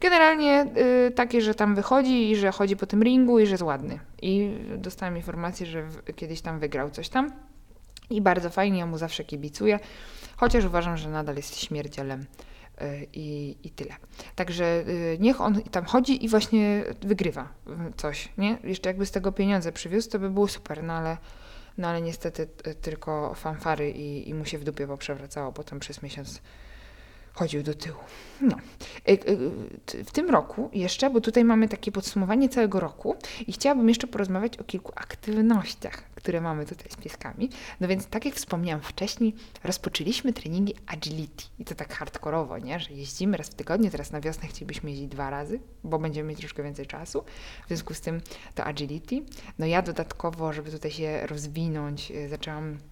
Generalnie 0.00 0.66
y, 1.06 1.10
takie, 1.10 1.40
że 1.40 1.54
tam 1.54 1.74
wychodzi 1.74 2.30
i 2.30 2.36
że 2.36 2.52
chodzi 2.52 2.76
po 2.76 2.86
tym 2.86 3.02
ringu 3.02 3.38
i 3.38 3.46
że 3.46 3.52
jest 3.52 3.62
ładny. 3.62 3.98
I 4.22 4.58
dostałam 4.78 5.16
informację, 5.16 5.66
że 5.66 5.88
kiedyś 6.16 6.40
tam 6.40 6.58
wygrał 6.58 6.90
coś 6.90 7.08
tam. 7.08 7.32
I 8.10 8.20
bardzo 8.20 8.50
fajnie, 8.50 8.78
ja 8.78 8.86
mu 8.86 8.98
zawsze 8.98 9.24
kibicuję, 9.24 9.78
chociaż 10.36 10.64
uważam, 10.64 10.96
że 10.96 11.08
nadal 11.08 11.36
jest 11.36 11.56
śmierdzielem. 11.56 12.26
Y, 12.82 13.08
I, 13.12 13.56
I 13.62 13.70
tyle. 13.70 13.94
Także 14.34 14.84
y, 14.88 15.16
niech 15.20 15.40
on 15.40 15.62
tam 15.62 15.84
chodzi 15.84 16.24
i 16.24 16.28
właśnie 16.28 16.84
wygrywa 17.00 17.42
y, 17.42 17.92
coś, 17.96 18.28
nie? 18.38 18.58
Jeszcze 18.64 18.88
jakby 18.88 19.06
z 19.06 19.10
tego 19.10 19.32
pieniądze 19.32 19.72
przywiózł, 19.72 20.10
to 20.10 20.18
by 20.18 20.30
było 20.30 20.48
super, 20.48 20.82
no 20.82 20.92
ale, 20.92 21.16
no 21.78 21.88
ale 21.88 22.02
niestety 22.02 22.46
tylko 22.82 23.34
fanfary 23.34 23.90
i, 23.90 24.28
i 24.28 24.34
mu 24.34 24.44
się 24.44 24.58
w 24.58 24.64
dupie 24.64 24.86
poprzewracało 24.86 25.52
potem 25.52 25.80
przez 25.80 26.02
miesiąc 26.02 26.42
chodził 27.34 27.62
do 27.62 27.74
tyłu. 27.74 27.98
No. 28.40 28.56
E, 29.08 29.12
e, 29.12 29.16
w 30.04 30.10
tym 30.12 30.30
roku 30.30 30.70
jeszcze, 30.72 31.10
bo 31.10 31.20
tutaj 31.20 31.44
mamy 31.44 31.68
takie 31.68 31.92
podsumowanie 31.92 32.48
całego 32.48 32.80
roku 32.80 33.16
i 33.46 33.52
chciałabym 33.52 33.88
jeszcze 33.88 34.06
porozmawiać 34.06 34.58
o 34.58 34.64
kilku 34.64 34.92
aktywnościach, 34.96 36.02
które 36.14 36.40
mamy 36.40 36.66
tutaj 36.66 36.86
z 36.90 36.96
pieskami. 36.96 37.50
No 37.80 37.88
więc 37.88 38.06
tak 38.06 38.24
jak 38.24 38.34
wspomniałam 38.34 38.82
wcześniej, 38.82 39.34
rozpoczęliśmy 39.64 40.32
treningi 40.32 40.74
agility 40.86 41.44
i 41.58 41.64
to 41.64 41.74
tak 41.74 41.94
hardkorowo, 41.94 42.58
nie? 42.58 42.80
że 42.80 42.90
jeździmy 42.92 43.36
raz 43.36 43.48
w 43.48 43.54
tygodniu, 43.54 43.90
teraz 43.90 44.12
na 44.12 44.20
wiosnę 44.20 44.48
chcielibyśmy 44.48 44.90
jeździć 44.90 45.08
dwa 45.08 45.30
razy, 45.30 45.60
bo 45.84 45.98
będziemy 45.98 46.28
mieć 46.28 46.38
troszkę 46.38 46.62
więcej 46.62 46.86
czasu. 46.86 47.24
W 47.64 47.68
związku 47.68 47.94
z 47.94 48.00
tym 48.00 48.20
to 48.54 48.64
agility. 48.64 49.22
No 49.58 49.66
ja 49.66 49.82
dodatkowo, 49.82 50.52
żeby 50.52 50.70
tutaj 50.70 50.90
się 50.90 51.26
rozwinąć, 51.26 52.10
e, 52.10 52.28
zaczęłam 52.28 52.78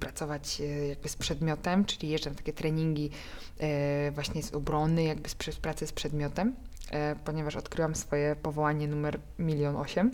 pracować 0.00 0.60
y, 0.60 0.86
jakby 0.88 1.08
z 1.08 1.16
przedmiotem, 1.16 1.84
czyli 1.84 2.08
jeżdżę 2.08 2.30
na 2.30 2.36
takie 2.36 2.52
treningi 2.52 3.10
y, 4.08 4.10
właśnie 4.10 4.42
z 4.42 4.54
obrony, 4.54 5.04
jakby 5.04 5.28
z 5.28 5.34
pracy 5.34 5.86
z 5.86 5.92
przedmiotem, 5.92 6.54
ponieważ 7.24 7.56
odkryłam 7.56 7.94
swoje 7.94 8.36
powołanie 8.36 8.88
numer 8.88 9.20
milion 9.38 9.76
osiem. 9.76 10.10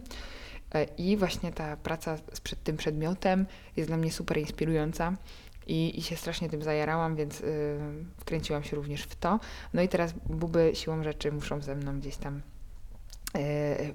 I 0.98 1.16
właśnie 1.16 1.52
ta 1.52 1.76
praca 1.76 2.16
z 2.32 2.40
przed 2.40 2.62
tym 2.62 2.76
przedmiotem 2.76 3.46
jest 3.76 3.90
dla 3.90 3.96
mnie 3.96 4.12
super 4.12 4.38
inspirująca 4.38 5.16
i, 5.66 5.98
i 5.98 6.02
się 6.02 6.16
strasznie 6.16 6.48
tym 6.48 6.62
zajarałam, 6.62 7.16
więc 7.16 7.42
wkręciłam 8.18 8.64
się 8.64 8.76
również 8.76 9.02
w 9.02 9.16
to. 9.16 9.40
No 9.74 9.82
i 9.82 9.88
teraz 9.88 10.12
buby 10.12 10.70
siłą 10.74 11.02
rzeczy 11.02 11.32
muszą 11.32 11.62
ze 11.62 11.74
mną 11.74 11.98
gdzieś 12.00 12.16
tam 12.16 12.42
E, 12.42 12.59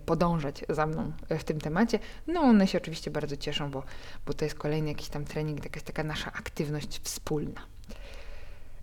podążać 0.06 0.66
za 0.70 0.86
mną 0.86 1.12
w 1.30 1.44
tym 1.44 1.62
temacie. 1.62 2.00
No 2.28 2.42
one 2.42 2.68
się 2.68 2.78
oczywiście 2.78 3.12
bardzo 3.12 3.38
cieszą, 3.38 3.72
bo, 3.72 3.84
bo 4.26 4.34
to 4.34 4.46
jest 4.46 4.58
kolejny 4.58 4.90
jakiś 4.90 5.10
tam 5.10 5.26
trening, 5.26 5.76
jest 5.76 5.88
taka 5.88 6.04
nasza 6.04 6.32
aktywność 6.34 7.00
wspólna. 7.04 7.62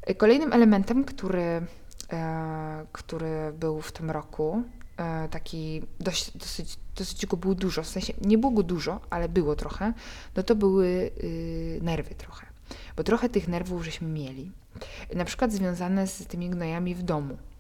E, 0.03 0.15
kolejnym 0.15 0.53
elementem, 0.53 1.05
który, 1.05 1.67
e, 2.13 2.87
który 2.93 3.53
był 3.53 3.81
w 3.81 3.93
tym 3.93 4.11
roku, 4.11 4.63
e, 4.97 5.29
taki 5.29 5.83
dość, 6.01 6.39
dosyć, 6.39 6.79
dosyć 6.97 7.27
go 7.27 7.37
było 7.37 7.55
dużo, 7.55 7.83
w 7.83 7.89
sensie 7.89 8.13
nie 8.21 8.39
było 8.39 8.53
go 8.53 8.63
dużo, 8.63 9.01
ale 9.11 9.29
było 9.29 9.57
trochę, 9.57 9.93
no 10.37 10.43
to 10.43 10.55
były 10.55 10.87
y, 11.25 11.79
nerwy 11.83 12.15
trochę. 12.15 12.47
Bo 12.97 13.05
trochę 13.05 13.29
tych 13.29 13.49
nerwów 13.49 13.85
żeśmy 13.85 14.09
mieli. 14.09 14.53
Na 15.15 15.25
przykład 15.25 15.53
związane 15.53 16.07
z 16.07 16.27
tymi 16.27 16.51
gnojami 16.51 16.95
w 16.95 17.03
domu 17.03 17.37
E, 17.37 17.52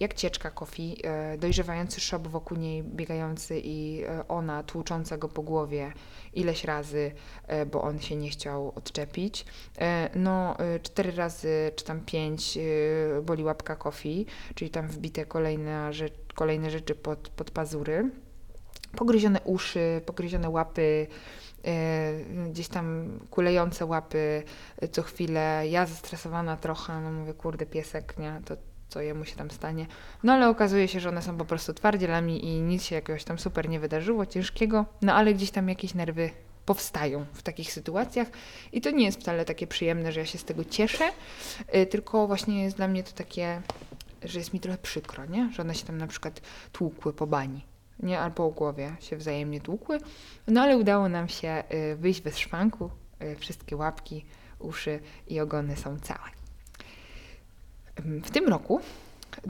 jak 0.00 0.14
cieczka 0.14 0.50
Kofi, 0.50 0.96
e, 1.04 1.38
dojrzewający 1.38 2.00
szop 2.00 2.28
wokół 2.28 2.58
niej 2.58 2.82
biegający 2.82 3.60
i 3.64 4.04
e, 4.04 4.28
ona 4.28 4.62
tłucząca 4.62 5.18
go 5.18 5.28
po 5.28 5.42
głowie 5.42 5.92
ileś 6.32 6.64
razy, 6.64 7.12
bo 7.72 7.82
on 7.82 8.00
się 8.00 8.16
nie 8.16 8.30
chciał 8.30 8.72
odczepić. 8.74 9.46
No, 10.14 10.56
cztery 10.82 11.12
razy 11.12 11.72
czy 11.76 11.84
tam 11.84 12.00
pięć 12.00 12.58
boli 13.22 13.44
łapka 13.44 13.76
Kofi, 13.76 14.26
czyli 14.54 14.70
tam 14.70 14.88
wbite 14.88 15.26
kolejne, 15.26 15.92
rzecz, 15.92 16.14
kolejne 16.34 16.70
rzeczy 16.70 16.94
pod, 16.94 17.28
pod 17.28 17.50
pazury. 17.50 18.10
Pogryzione 18.96 19.40
uszy, 19.44 20.00
pogryzione 20.06 20.50
łapy, 20.50 21.06
gdzieś 22.50 22.68
tam 22.68 23.18
kulejące 23.30 23.86
łapy 23.86 24.42
co 24.92 25.02
chwilę. 25.02 25.62
Ja 25.68 25.86
zestresowana 25.86 26.56
trochę, 26.56 27.00
no 27.00 27.12
mówię, 27.12 27.34
kurde, 27.34 27.66
piesek, 27.66 28.18
nie, 28.18 28.40
to 28.44 28.56
co 28.88 29.00
jemu 29.00 29.24
się 29.24 29.36
tam 29.36 29.50
stanie. 29.50 29.86
No 30.22 30.32
ale 30.32 30.48
okazuje 30.48 30.88
się, 30.88 31.00
że 31.00 31.08
one 31.08 31.22
są 31.22 31.36
po 31.36 31.44
prostu 31.44 31.74
twardzielami 31.74 32.44
i 32.44 32.60
nic 32.60 32.82
się 32.84 32.94
jakiegoś 32.94 33.24
tam 33.24 33.38
super 33.38 33.68
nie 33.68 33.80
wydarzyło, 33.80 34.26
ciężkiego, 34.26 34.84
no 35.02 35.14
ale 35.14 35.34
gdzieś 35.34 35.50
tam 35.50 35.68
jakieś 35.68 35.94
nerwy 35.94 36.30
powstają 36.66 37.26
w 37.32 37.42
takich 37.42 37.72
sytuacjach 37.72 38.28
i 38.72 38.80
to 38.80 38.90
nie 38.90 39.04
jest 39.04 39.20
wcale 39.20 39.44
takie 39.44 39.66
przyjemne, 39.66 40.12
że 40.12 40.20
ja 40.20 40.26
się 40.26 40.38
z 40.38 40.44
tego 40.44 40.64
cieszę, 40.64 41.04
yy, 41.72 41.86
tylko 41.86 42.26
właśnie 42.26 42.62
jest 42.62 42.76
dla 42.76 42.88
mnie 42.88 43.02
to 43.02 43.12
takie, 43.12 43.62
że 44.24 44.38
jest 44.38 44.52
mi 44.52 44.60
trochę 44.60 44.78
przykro, 44.78 45.26
nie? 45.26 45.50
Że 45.52 45.62
one 45.62 45.74
się 45.74 45.86
tam 45.86 45.98
na 45.98 46.06
przykład 46.06 46.40
tłukły 46.72 47.12
po 47.12 47.26
bani, 47.26 47.66
nie? 48.02 48.20
Albo 48.20 48.34
po 48.34 48.50
głowie 48.50 48.96
się 49.00 49.16
wzajemnie 49.16 49.60
tłukły, 49.60 49.98
no 50.46 50.62
ale 50.62 50.78
udało 50.78 51.08
nam 51.08 51.28
się 51.28 51.64
yy, 51.70 51.96
wyjść 51.96 52.20
bez 52.20 52.38
szwanku, 52.38 52.90
yy, 53.20 53.36
wszystkie 53.36 53.76
łapki 53.76 54.24
uszy 54.58 55.00
i 55.28 55.40
ogony 55.40 55.76
są 55.76 55.98
całe. 55.98 56.35
W 58.04 58.30
tym 58.30 58.48
roku 58.48 58.80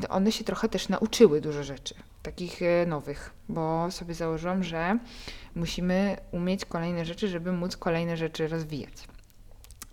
one 0.09 0.33
się 0.33 0.45
trochę 0.45 0.69
też 0.69 0.89
nauczyły 0.89 1.41
dużo 1.41 1.65
rzeczy, 1.65 1.95
takich 2.23 2.63
e, 2.63 2.87
nowych, 2.87 3.31
bo 3.49 3.91
sobie 3.91 4.15
założyłam, 4.15 4.65
że 4.65 4.99
musimy 5.55 6.17
umieć 6.33 6.65
kolejne 6.65 7.05
rzeczy, 7.05 7.29
żeby 7.29 7.53
móc 7.53 7.77
kolejne 7.77 8.17
rzeczy 8.17 8.49
rozwijać. 8.49 9.09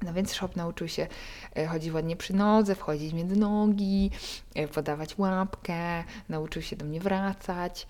No 0.02 0.14
więc 0.14 0.34
Shop 0.34 0.50
nauczył 0.56 0.88
się 0.88 1.08
e, 1.56 1.68
chodzić 1.68 1.94
ładnie 1.94 2.16
przy 2.16 2.34
nodze, 2.34 2.76
wchodzić 2.76 3.14
między 3.14 3.36
nogi, 3.36 4.12
e, 4.56 4.68
podawać 4.68 5.18
łapkę, 5.18 6.04
nauczył 6.30 6.62
się 6.62 6.76
do 6.76 6.86
mnie 6.86 7.00
wracać. 7.00 7.88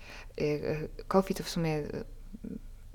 Kofi 1.08 1.34
to 1.34 1.42
w 1.42 1.48
sumie 1.48 1.82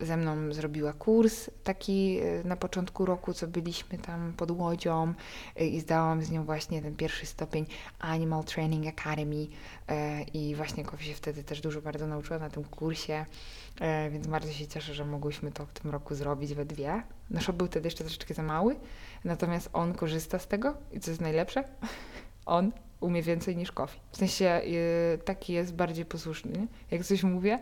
ze 0.01 0.17
mną 0.17 0.53
zrobiła 0.53 0.93
kurs 0.93 1.49
taki 1.63 2.19
e, 2.19 2.47
na 2.47 2.55
początku 2.55 3.05
roku, 3.05 3.33
co 3.33 3.47
byliśmy 3.47 3.97
tam 3.97 4.33
pod 4.37 4.51
łodzią 4.51 5.13
e, 5.55 5.67
i 5.67 5.79
zdałam 5.79 6.23
z 6.23 6.31
nią 6.31 6.45
właśnie 6.45 6.81
ten 6.81 6.95
pierwszy 6.95 7.25
stopień 7.25 7.65
Animal 7.99 8.43
Training 8.43 8.87
Academy 8.87 9.47
e, 9.87 10.21
i 10.23 10.55
właśnie 10.55 10.83
Kofi 10.83 11.05
się 11.05 11.13
wtedy 11.13 11.43
też 11.43 11.61
dużo 11.61 11.81
bardzo 11.81 12.07
nauczyła 12.07 12.39
na 12.39 12.49
tym 12.49 12.63
kursie, 12.63 13.25
więc 14.11 14.27
bardzo 14.27 14.51
się 14.51 14.67
cieszę, 14.67 14.93
że 14.93 15.05
mogłyśmy 15.05 15.51
to 15.51 15.65
w 15.65 15.73
tym 15.73 15.91
roku 15.91 16.15
zrobić 16.15 16.53
we 16.53 16.65
dwie. 16.65 17.03
Nasz 17.29 17.51
był 17.51 17.67
wtedy 17.67 17.87
jeszcze 17.87 18.03
troszeczkę 18.03 18.33
za 18.33 18.43
mały, 18.43 18.75
natomiast 19.23 19.69
on 19.73 19.93
korzysta 19.93 20.39
z 20.39 20.47
tego 20.47 20.73
i 20.91 20.99
co 20.99 21.11
jest 21.11 21.21
najlepsze, 21.21 21.63
on 22.45 22.71
umie 22.99 23.21
więcej 23.21 23.57
niż 23.57 23.71
Kofi. 23.71 23.99
W 24.11 24.17
sensie 24.17 24.61
y, 24.63 25.17
taki 25.25 25.53
jest 25.53 25.75
bardziej 25.75 26.05
posłuszny. 26.05 26.51
Nie? 26.51 26.67
Jak 26.91 27.03
coś 27.03 27.23
mówię, 27.23 27.59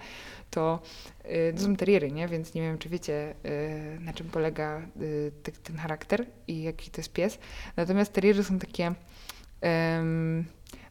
to, 0.52 0.80
y, 1.26 1.54
to 1.54 1.62
są 1.62 1.76
teriery, 1.76 2.12
nie? 2.12 2.28
więc 2.28 2.54
nie 2.54 2.62
wiem, 2.62 2.78
czy 2.78 2.90
wiecie, 2.90 3.36
y, 3.46 4.00
na 4.00 4.14
czym 4.14 4.30
polega 4.30 4.82
y, 5.02 5.32
ten 5.64 5.78
charakter 5.78 6.26
i 6.48 6.64
jaki 6.64 6.92
to 6.92 7.02
jest 7.02 7.14
pies. 7.14 7.40
Natomiast 7.76 8.14
teriery 8.14 8.44
są 8.44 8.60
takie... 8.60 8.94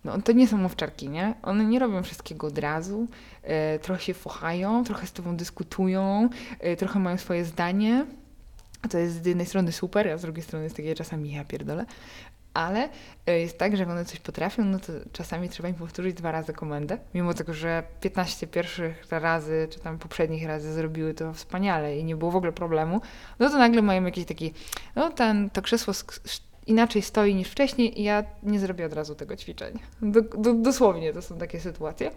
no 0.05 0.23
to 0.23 0.33
nie 0.33 0.49
są 0.49 0.65
owczarki, 0.65 1.09
nie? 1.09 1.35
One 1.43 1.65
nie 1.65 1.79
robią 1.79 2.03
wszystkiego 2.03 2.47
od 2.47 2.59
razu, 2.59 3.09
trochę 3.83 4.01
się 4.01 4.15
fochają, 4.15 4.85
trochę 4.85 5.07
z 5.07 5.13
tobą 5.13 5.37
dyskutują, 5.37 6.29
trochę 6.79 6.99
mają 6.99 7.19
swoje 7.19 7.45
zdanie, 7.45 8.07
to 8.91 8.99
jest 8.99 9.23
z 9.23 9.27
jednej 9.27 9.47
strony 9.47 9.73
super, 9.73 10.09
a 10.09 10.19
z 10.19 10.23
drugiej 10.23 10.43
strony 10.43 10.65
jest 10.65 10.77
takie 10.77 10.95
czasami 10.95 11.33
ja 11.33 11.45
pierdolę, 11.45 11.87
ale 12.57 12.89
e, 13.27 13.41
jest 13.41 13.59
tak, 13.59 13.77
że 13.77 13.83
jak 13.83 13.91
one 13.91 14.05
coś 14.05 14.21
potrafią, 14.21 14.65
no 14.65 14.79
to 14.79 14.93
czasami 15.13 15.49
trzeba 15.49 15.69
im 15.69 15.75
powtórzyć 15.75 16.15
dwa 16.15 16.33
razy 16.33 16.53
komendę, 16.53 16.99
mimo 17.15 17.35
tego, 17.35 17.55
że 17.55 17.83
15 18.01 18.47
pierwszych 18.47 19.07
razy, 19.11 19.69
czy 19.71 19.81
tam 19.81 19.99
poprzednich 19.99 20.47
razy 20.47 20.73
zrobiły 20.73 21.15
to 21.15 21.33
wspaniale 21.33 21.99
i 21.99 22.05
nie 22.05 22.17
było 22.17 22.31
w 22.31 22.37
ogóle 22.37 22.53
problemu, 22.53 23.01
no 23.39 23.51
to 23.51 23.59
nagle 23.59 23.83
mają 23.83 24.05
jakiś 24.05 24.25
taki, 24.25 24.53
no 24.97 25.11
ten, 25.11 25.51
to 25.51 25.63
krzesło 25.63 25.95
inaczej 26.67 27.03
stoi 27.03 27.35
niż 27.35 27.49
wcześniej 27.49 28.01
i 28.01 28.05
ja 28.05 28.25
nie 28.43 28.61
zrobię 28.61 28.87
od 28.87 28.93
razu 28.93 29.15
tego 29.15 29.37
ćwiczenia. 29.37 29.81
Do, 30.03 30.23
do, 30.23 30.55
dosłownie 30.55 31.13
to 31.13 31.23
są 31.23 31.39
takie 31.39 31.61
sytuacje. 31.61 32.11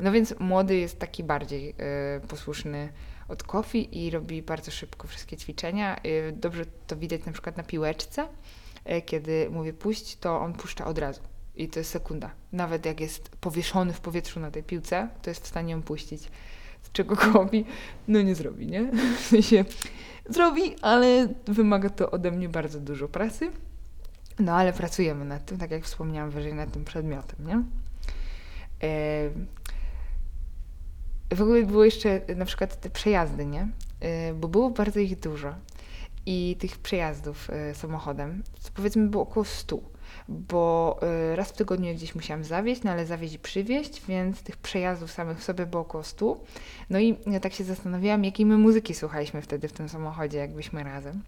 No 0.00 0.12
więc 0.12 0.34
młody 0.38 0.76
jest 0.76 0.98
taki 0.98 1.24
bardziej 1.24 1.70
y, 1.70 2.26
posłuszny 2.28 2.92
od 3.28 3.42
Kofi 3.42 4.06
i 4.06 4.10
robi 4.10 4.42
bardzo 4.42 4.70
szybko 4.70 5.08
wszystkie 5.08 5.36
ćwiczenia. 5.36 5.96
Y, 6.06 6.32
dobrze 6.32 6.64
to 6.86 6.96
widać 6.96 7.24
na 7.24 7.32
przykład 7.32 7.56
na 7.56 7.62
piłeczce, 7.62 8.26
kiedy 9.06 9.50
mówię 9.50 9.72
puść, 9.72 10.16
to 10.16 10.40
on 10.40 10.52
puszcza 10.52 10.86
od 10.86 10.98
razu. 10.98 11.20
I 11.56 11.68
to 11.68 11.80
jest 11.80 11.90
sekunda. 11.90 12.30
Nawet 12.52 12.86
jak 12.86 13.00
jest 13.00 13.28
powieszony 13.28 13.92
w 13.92 14.00
powietrzu 14.00 14.40
na 14.40 14.50
tej 14.50 14.62
piłce, 14.62 15.08
to 15.22 15.30
jest 15.30 15.44
w 15.44 15.46
stanie 15.46 15.72
ją 15.72 15.82
puścić. 15.82 16.30
Czego 16.92 17.16
Kobi 17.16 17.64
no 18.08 18.22
nie 18.22 18.34
zrobi, 18.34 18.66
nie? 18.66 18.90
W 19.20 19.26
sensie 19.26 19.64
zrobi, 20.28 20.76
ale 20.82 21.28
wymaga 21.46 21.90
to 21.90 22.10
ode 22.10 22.30
mnie 22.30 22.48
bardzo 22.48 22.80
dużo 22.80 23.08
pracy. 23.08 23.50
No 24.38 24.52
ale 24.52 24.72
pracujemy 24.72 25.24
nad 25.24 25.46
tym, 25.46 25.58
tak 25.58 25.70
jak 25.70 25.84
wspomniałam 25.84 26.30
wyżej, 26.30 26.54
nad 26.54 26.72
tym 26.72 26.84
przedmiotem, 26.84 27.46
nie? 27.46 27.62
E, 28.82 29.30
w 31.34 31.42
ogóle 31.42 31.62
było 31.62 31.84
jeszcze 31.84 32.20
na 32.36 32.44
przykład 32.44 32.80
te 32.80 32.90
przejazdy, 32.90 33.46
nie? 33.46 33.68
E, 34.00 34.34
bo 34.34 34.48
było 34.48 34.70
bardzo 34.70 35.00
ich 35.00 35.20
dużo 35.20 35.54
i 36.30 36.56
tych 36.58 36.78
przejazdów 36.78 37.50
y, 37.70 37.74
samochodem, 37.74 38.42
powiedzmy 38.74 39.08
było 39.08 39.22
około 39.22 39.44
100, 39.44 39.78
bo 40.28 41.00
y, 41.32 41.36
raz 41.36 41.48
w 41.48 41.52
tygodniu 41.52 41.94
gdzieś 41.94 42.14
musiałam 42.14 42.44
zawieźć, 42.44 42.82
no 42.82 42.90
ale 42.90 43.06
zawieźć 43.06 43.34
i 43.34 43.38
przywieźć, 43.38 44.06
więc 44.06 44.42
tych 44.42 44.56
przejazdów 44.56 45.10
samych 45.12 45.38
w 45.38 45.44
sobie 45.44 45.66
było 45.66 45.82
około 45.82 46.04
100. 46.04 46.40
No 46.90 46.98
i 46.98 47.16
ja 47.26 47.40
tak 47.40 47.52
się 47.52 47.64
zastanawiałam, 47.64 48.24
jakiej 48.24 48.46
my 48.46 48.58
muzyki 48.58 48.94
słuchaliśmy 48.94 49.42
wtedy 49.42 49.68
w 49.68 49.72
tym 49.72 49.88
samochodzie, 49.88 50.38
jakbyśmy 50.38 50.84
razem. 50.84 51.22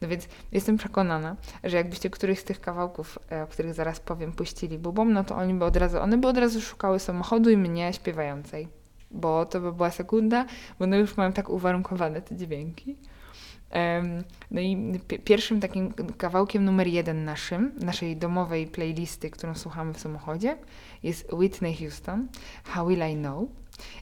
No 0.00 0.08
więc 0.08 0.28
jestem 0.52 0.76
przekonana, 0.76 1.36
że 1.64 1.76
jakbyście 1.76 2.10
któryś 2.10 2.38
z 2.38 2.44
tych 2.44 2.60
kawałków, 2.60 3.18
o 3.44 3.46
których 3.46 3.74
zaraz 3.74 4.00
powiem, 4.00 4.32
puścili 4.32 4.78
bubą, 4.78 5.04
no 5.04 5.24
to 5.24 5.36
oni 5.36 5.54
by 5.54 5.64
od 5.64 5.76
razu, 5.76 5.98
one 5.98 6.18
by 6.18 6.28
od 6.28 6.36
razu 6.36 6.60
szukały 6.60 6.98
samochodu 6.98 7.50
i 7.50 7.56
mnie 7.56 7.92
śpiewającej. 7.92 8.68
Bo 9.10 9.46
to 9.46 9.60
by 9.60 9.72
była 9.72 9.90
sekunda, 9.90 10.46
bo 10.78 10.84
one 10.84 10.98
już 10.98 11.16
mają 11.16 11.32
tak 11.32 11.48
uwarunkowane 11.48 12.22
te 12.22 12.36
dźwięki. 12.36 12.96
No 14.50 14.60
i 14.60 15.00
pierwszym 15.24 15.60
takim 15.60 15.92
kawałkiem 15.92 16.64
numer 16.64 16.86
jeden 16.86 17.24
naszym, 17.24 17.72
naszej 17.80 18.16
domowej 18.16 18.66
playlisty, 18.66 19.30
którą 19.30 19.54
słuchamy 19.54 19.94
w 19.94 20.00
samochodzie, 20.00 20.56
jest 21.02 21.32
Whitney 21.32 21.76
Houston, 21.76 22.28
How 22.64 22.86
Will 22.88 23.02
I 23.12 23.16
Know. 23.16 23.48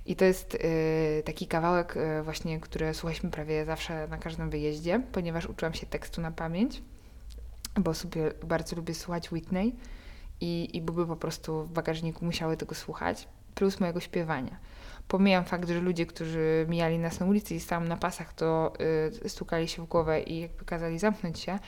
I 0.06 0.16
to 0.16 0.24
jest 0.24 0.54
y, 0.54 1.22
taki 1.24 1.46
kawałek 1.46 1.96
y, 1.96 2.22
właśnie, 2.22 2.60
który 2.60 2.94
słuchaliśmy 2.94 3.30
prawie 3.30 3.64
zawsze 3.64 4.08
na 4.08 4.18
każdym 4.18 4.50
wyjeździe, 4.50 5.02
ponieważ 5.12 5.46
uczyłam 5.46 5.74
się 5.74 5.86
tekstu 5.86 6.20
na 6.20 6.30
pamięć, 6.30 6.82
bo 7.80 7.94
sobie 7.94 8.32
bardzo 8.46 8.76
lubię 8.76 8.94
słuchać 8.94 9.32
Whitney 9.32 9.74
i, 10.40 10.76
i 10.76 10.82
były 10.82 11.06
po 11.06 11.16
prostu 11.16 11.64
w 11.64 11.70
bagażniku 11.70 12.24
musiały 12.24 12.56
tego 12.56 12.74
słuchać, 12.74 13.28
plus 13.54 13.80
mojego 13.80 14.00
śpiewania. 14.00 14.58
Pomijam 15.08 15.44
fakt, 15.44 15.68
że 15.68 15.80
ludzie, 15.80 16.06
którzy 16.06 16.66
mijali 16.68 16.98
nas 16.98 17.20
na 17.20 17.26
ulicy 17.26 17.54
i 17.54 17.60
stałam 17.60 17.88
na 17.88 17.96
pasach, 17.96 18.34
to 18.34 18.72
y, 19.24 19.28
stukali 19.28 19.68
się 19.68 19.82
w 19.82 19.86
głowę 19.86 20.20
i 20.20 20.40
jakby 20.40 20.64
kazali 20.64 20.98
zamknąć 20.98 21.40
się 21.40 21.58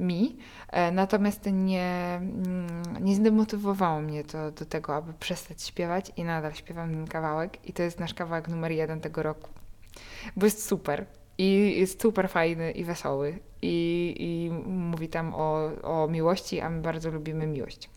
mi. 0.00 0.36
E, 0.68 0.92
natomiast 0.92 1.46
nie, 1.52 2.18
mm, 2.20 2.82
nie 3.00 3.14
zdemotywowało 3.14 4.00
mnie 4.00 4.24
to 4.24 4.50
do 4.50 4.64
tego, 4.64 4.94
aby 4.94 5.12
przestać 5.12 5.62
śpiewać 5.62 6.12
i 6.16 6.24
nadal 6.24 6.54
śpiewam 6.54 6.90
ten 6.90 7.06
kawałek 7.06 7.68
i 7.68 7.72
to 7.72 7.82
jest 7.82 8.00
nasz 8.00 8.14
kawałek 8.14 8.48
numer 8.48 8.72
jeden 8.72 9.00
tego 9.00 9.22
roku. 9.22 9.50
Bo 10.36 10.46
jest 10.46 10.66
super. 10.68 11.06
I 11.38 11.78
jest 11.78 12.02
super 12.02 12.30
fajny 12.30 12.70
i 12.70 12.84
wesoły. 12.84 13.38
I, 13.62 14.14
i 14.18 14.50
mówi 14.68 15.08
tam 15.08 15.34
o, 15.34 15.70
o 15.82 16.08
miłości, 16.08 16.60
a 16.60 16.70
my 16.70 16.82
bardzo 16.82 17.10
lubimy 17.10 17.46
miłość. 17.46 17.90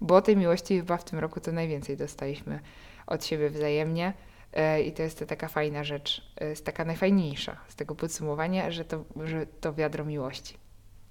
Bo 0.00 0.22
tej 0.22 0.36
miłości 0.36 0.76
chyba 0.76 0.96
w 0.96 1.04
tym 1.04 1.18
roku 1.18 1.40
to 1.40 1.52
najwięcej 1.52 1.96
dostaliśmy 1.96 2.60
od 3.06 3.24
siebie 3.24 3.50
wzajemnie. 3.50 4.12
E, 4.52 4.82
I 4.82 4.92
to 4.92 5.02
jest 5.02 5.24
taka 5.28 5.48
fajna 5.48 5.84
rzecz, 5.84 6.32
e, 6.40 6.48
jest 6.48 6.64
taka 6.64 6.84
najfajniejsza 6.84 7.56
z 7.68 7.74
tego 7.74 7.94
podsumowania, 7.94 8.70
że 8.70 8.84
to, 8.84 9.04
że 9.24 9.46
to 9.46 9.74
wiadro 9.74 10.04
miłości, 10.04 10.56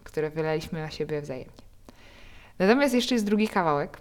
które 0.04 0.30
wylaliśmy 0.30 0.82
na 0.82 0.89
siebie 0.89 1.21
wzajemnie. 1.21 1.62
Natomiast 2.60 2.93
jeszcze 2.93 3.15
jest 3.15 3.25
drugi 3.25 3.47
kawałek. 3.47 3.97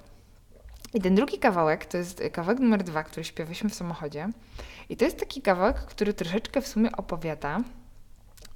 I 0.95 1.01
ten 1.01 1.15
drugi 1.15 1.39
kawałek 1.39 1.85
to 1.85 1.97
jest 1.97 2.23
kawałek 2.33 2.61
numer 2.61 2.83
dwa, 2.83 3.05
który 3.05 3.25
śpiewaliśmy 3.25 3.71
w 3.71 3.75
samochodzie. 3.75 4.29
I 4.89 4.97
to 4.97 5.05
jest 5.05 5.21
taki 5.21 5.43
kawałek, 5.43 5.77
który 5.77 6.15
troszeczkę 6.15 6.61
w 6.61 6.69
sumie 6.69 6.93
opowiada 6.93 7.61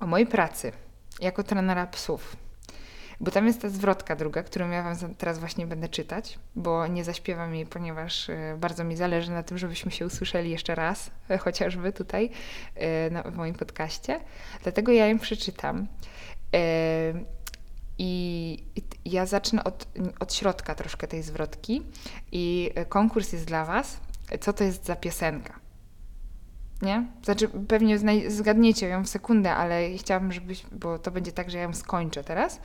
o 0.01 0.07
mojej 0.07 0.27
pracy 0.27 0.73
jako 1.20 1.42
trenera 1.42 1.87
psów. 1.87 2.37
Bo 3.25 3.31
tam 3.31 3.47
jest 3.47 3.63
ta 3.63 3.69
zwrotka 3.69 4.17
druga, 4.17 4.43
którą 4.43 4.71
ja 4.71 4.83
Wam 4.83 5.15
teraz 5.15 5.39
właśnie 5.39 5.67
będę 5.67 5.89
czytać, 5.89 6.39
bo 6.57 6.87
nie 6.87 7.05
zaśpiewam 7.05 7.55
jej, 7.55 7.67
ponieważ 7.67 8.31
e, 8.31 8.57
bardzo 8.61 8.85
mi 8.85 8.97
zależy 8.97 9.31
na 9.31 9.43
tym, 9.43 9.59
żebyśmy 9.59 9.93
się 9.93 10.07
usłyszeli 10.07 10.51
jeszcze 10.51 10.75
raz, 10.75 11.11
e, 11.31 11.39
chociażby 11.39 11.93
tutaj 11.93 12.31
e, 12.75 13.31
w 13.31 13.37
moim 13.37 13.55
podcaście. 13.55 14.21
Dlatego 14.63 14.93
ja 14.93 15.07
ją 15.07 15.19
przeczytam. 15.19 15.87
I 17.99 18.65
ja 19.05 19.27
zacznę 19.27 19.65
od, 19.65 19.87
od 20.21 20.35
środka 20.35 20.75
troszkę 20.75 21.07
tej 21.09 21.23
zwrotki. 21.23 21.83
I 22.33 22.71
konkurs 22.89 23.33
jest 23.33 23.45
dla 23.45 23.65
Was. 23.65 24.01
Co 24.41 24.53
to 24.53 24.65
jest 24.65 24.87
za 24.87 24.97
piosenka? 24.97 25.61
Nie? 26.83 27.07
Znaczy, 27.23 27.49
pewnie 27.49 27.99
zgadniecie 28.31 28.89
ją 28.89 29.05
w 29.05 29.09
sekundę, 29.09 29.55
ale 29.55 29.91
chciałabym, 29.97 30.33
żebyś, 30.33 30.65
bo 30.73 30.99
to 30.99 31.11
będzie 31.11 31.33
tak, 31.33 31.51
że 31.51 31.59
ja 31.59 31.65
ją 31.65 31.75
skończę 31.75 32.25
teraz. 32.25 32.61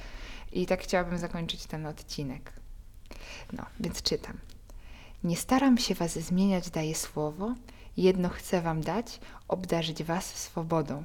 I 0.51 0.65
tak 0.65 0.81
chciałabym 0.81 1.17
zakończyć 1.17 1.65
ten 1.65 1.85
odcinek. 1.85 2.53
No, 3.53 3.65
więc 3.79 4.01
czytam. 4.01 4.37
Nie 5.23 5.37
staram 5.37 5.77
się 5.77 5.95
was 5.95 6.11
zmieniać, 6.19 6.69
daję 6.69 6.95
słowo. 6.95 7.55
Jedno 7.97 8.29
chcę 8.29 8.61
wam 8.61 8.81
dać, 8.81 9.19
obdarzyć 9.47 10.03
was 10.03 10.25
swobodą. 10.25 11.03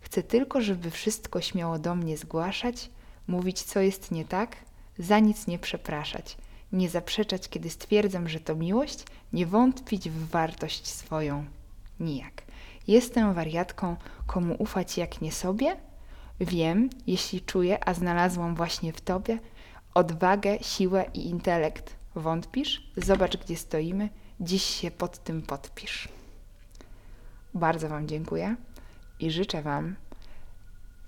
Chcę 0.00 0.22
tylko, 0.22 0.60
żeby 0.60 0.90
wszystko 0.90 1.40
śmiało 1.40 1.78
do 1.78 1.94
mnie 1.94 2.16
zgłaszać, 2.16 2.90
mówić, 3.26 3.62
co 3.62 3.80
jest 3.80 4.10
nie 4.10 4.24
tak, 4.24 4.56
za 4.98 5.18
nic 5.18 5.46
nie 5.46 5.58
przepraszać, 5.58 6.36
nie 6.72 6.88
zaprzeczać, 6.88 7.48
kiedy 7.48 7.70
stwierdzam, 7.70 8.28
że 8.28 8.40
to 8.40 8.54
miłość, 8.54 9.04
nie 9.32 9.46
wątpić 9.46 10.10
w 10.10 10.28
wartość 10.28 10.86
swoją. 10.86 11.44
Nijak. 12.00 12.42
Jestem 12.86 13.34
wariatką, 13.34 13.96
komu 14.26 14.56
ufać 14.58 14.98
jak 14.98 15.20
nie 15.20 15.32
sobie? 15.32 15.76
Wiem, 16.40 16.90
jeśli 17.06 17.40
czuję, 17.40 17.88
a 17.88 17.94
znalazłam 17.94 18.54
właśnie 18.54 18.92
w 18.92 19.00
Tobie 19.00 19.38
odwagę, 19.94 20.58
siłę 20.62 21.04
i 21.14 21.28
intelekt. 21.28 21.96
Wątpisz? 22.14 22.90
Zobacz, 22.96 23.36
gdzie 23.36 23.56
stoimy. 23.56 24.08
Dziś 24.40 24.62
się 24.62 24.90
pod 24.90 25.18
tym 25.18 25.42
podpisz. 25.42 26.08
Bardzo 27.54 27.88
Wam 27.88 28.08
dziękuję 28.08 28.56
i 29.20 29.30
życzę 29.30 29.62
Wam 29.62 29.96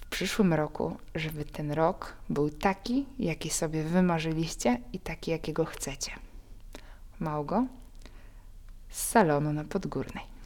w 0.01 0.07
przyszłym 0.07 0.55
roku, 0.55 0.97
żeby 1.15 1.45
ten 1.45 1.73
rok 1.73 2.17
był 2.31 2.51
taki, 2.51 3.07
jaki 3.19 3.51
sobie 3.51 3.83
wymarzyliście 3.83 4.81
i 4.93 4.99
taki, 4.99 5.31
jakiego 5.31 5.65
chcecie. 5.65 6.13
Małgo 7.21 7.67
z 8.89 9.03
salonu 9.03 9.53
na 9.53 9.65
Podgórnej. 9.65 10.38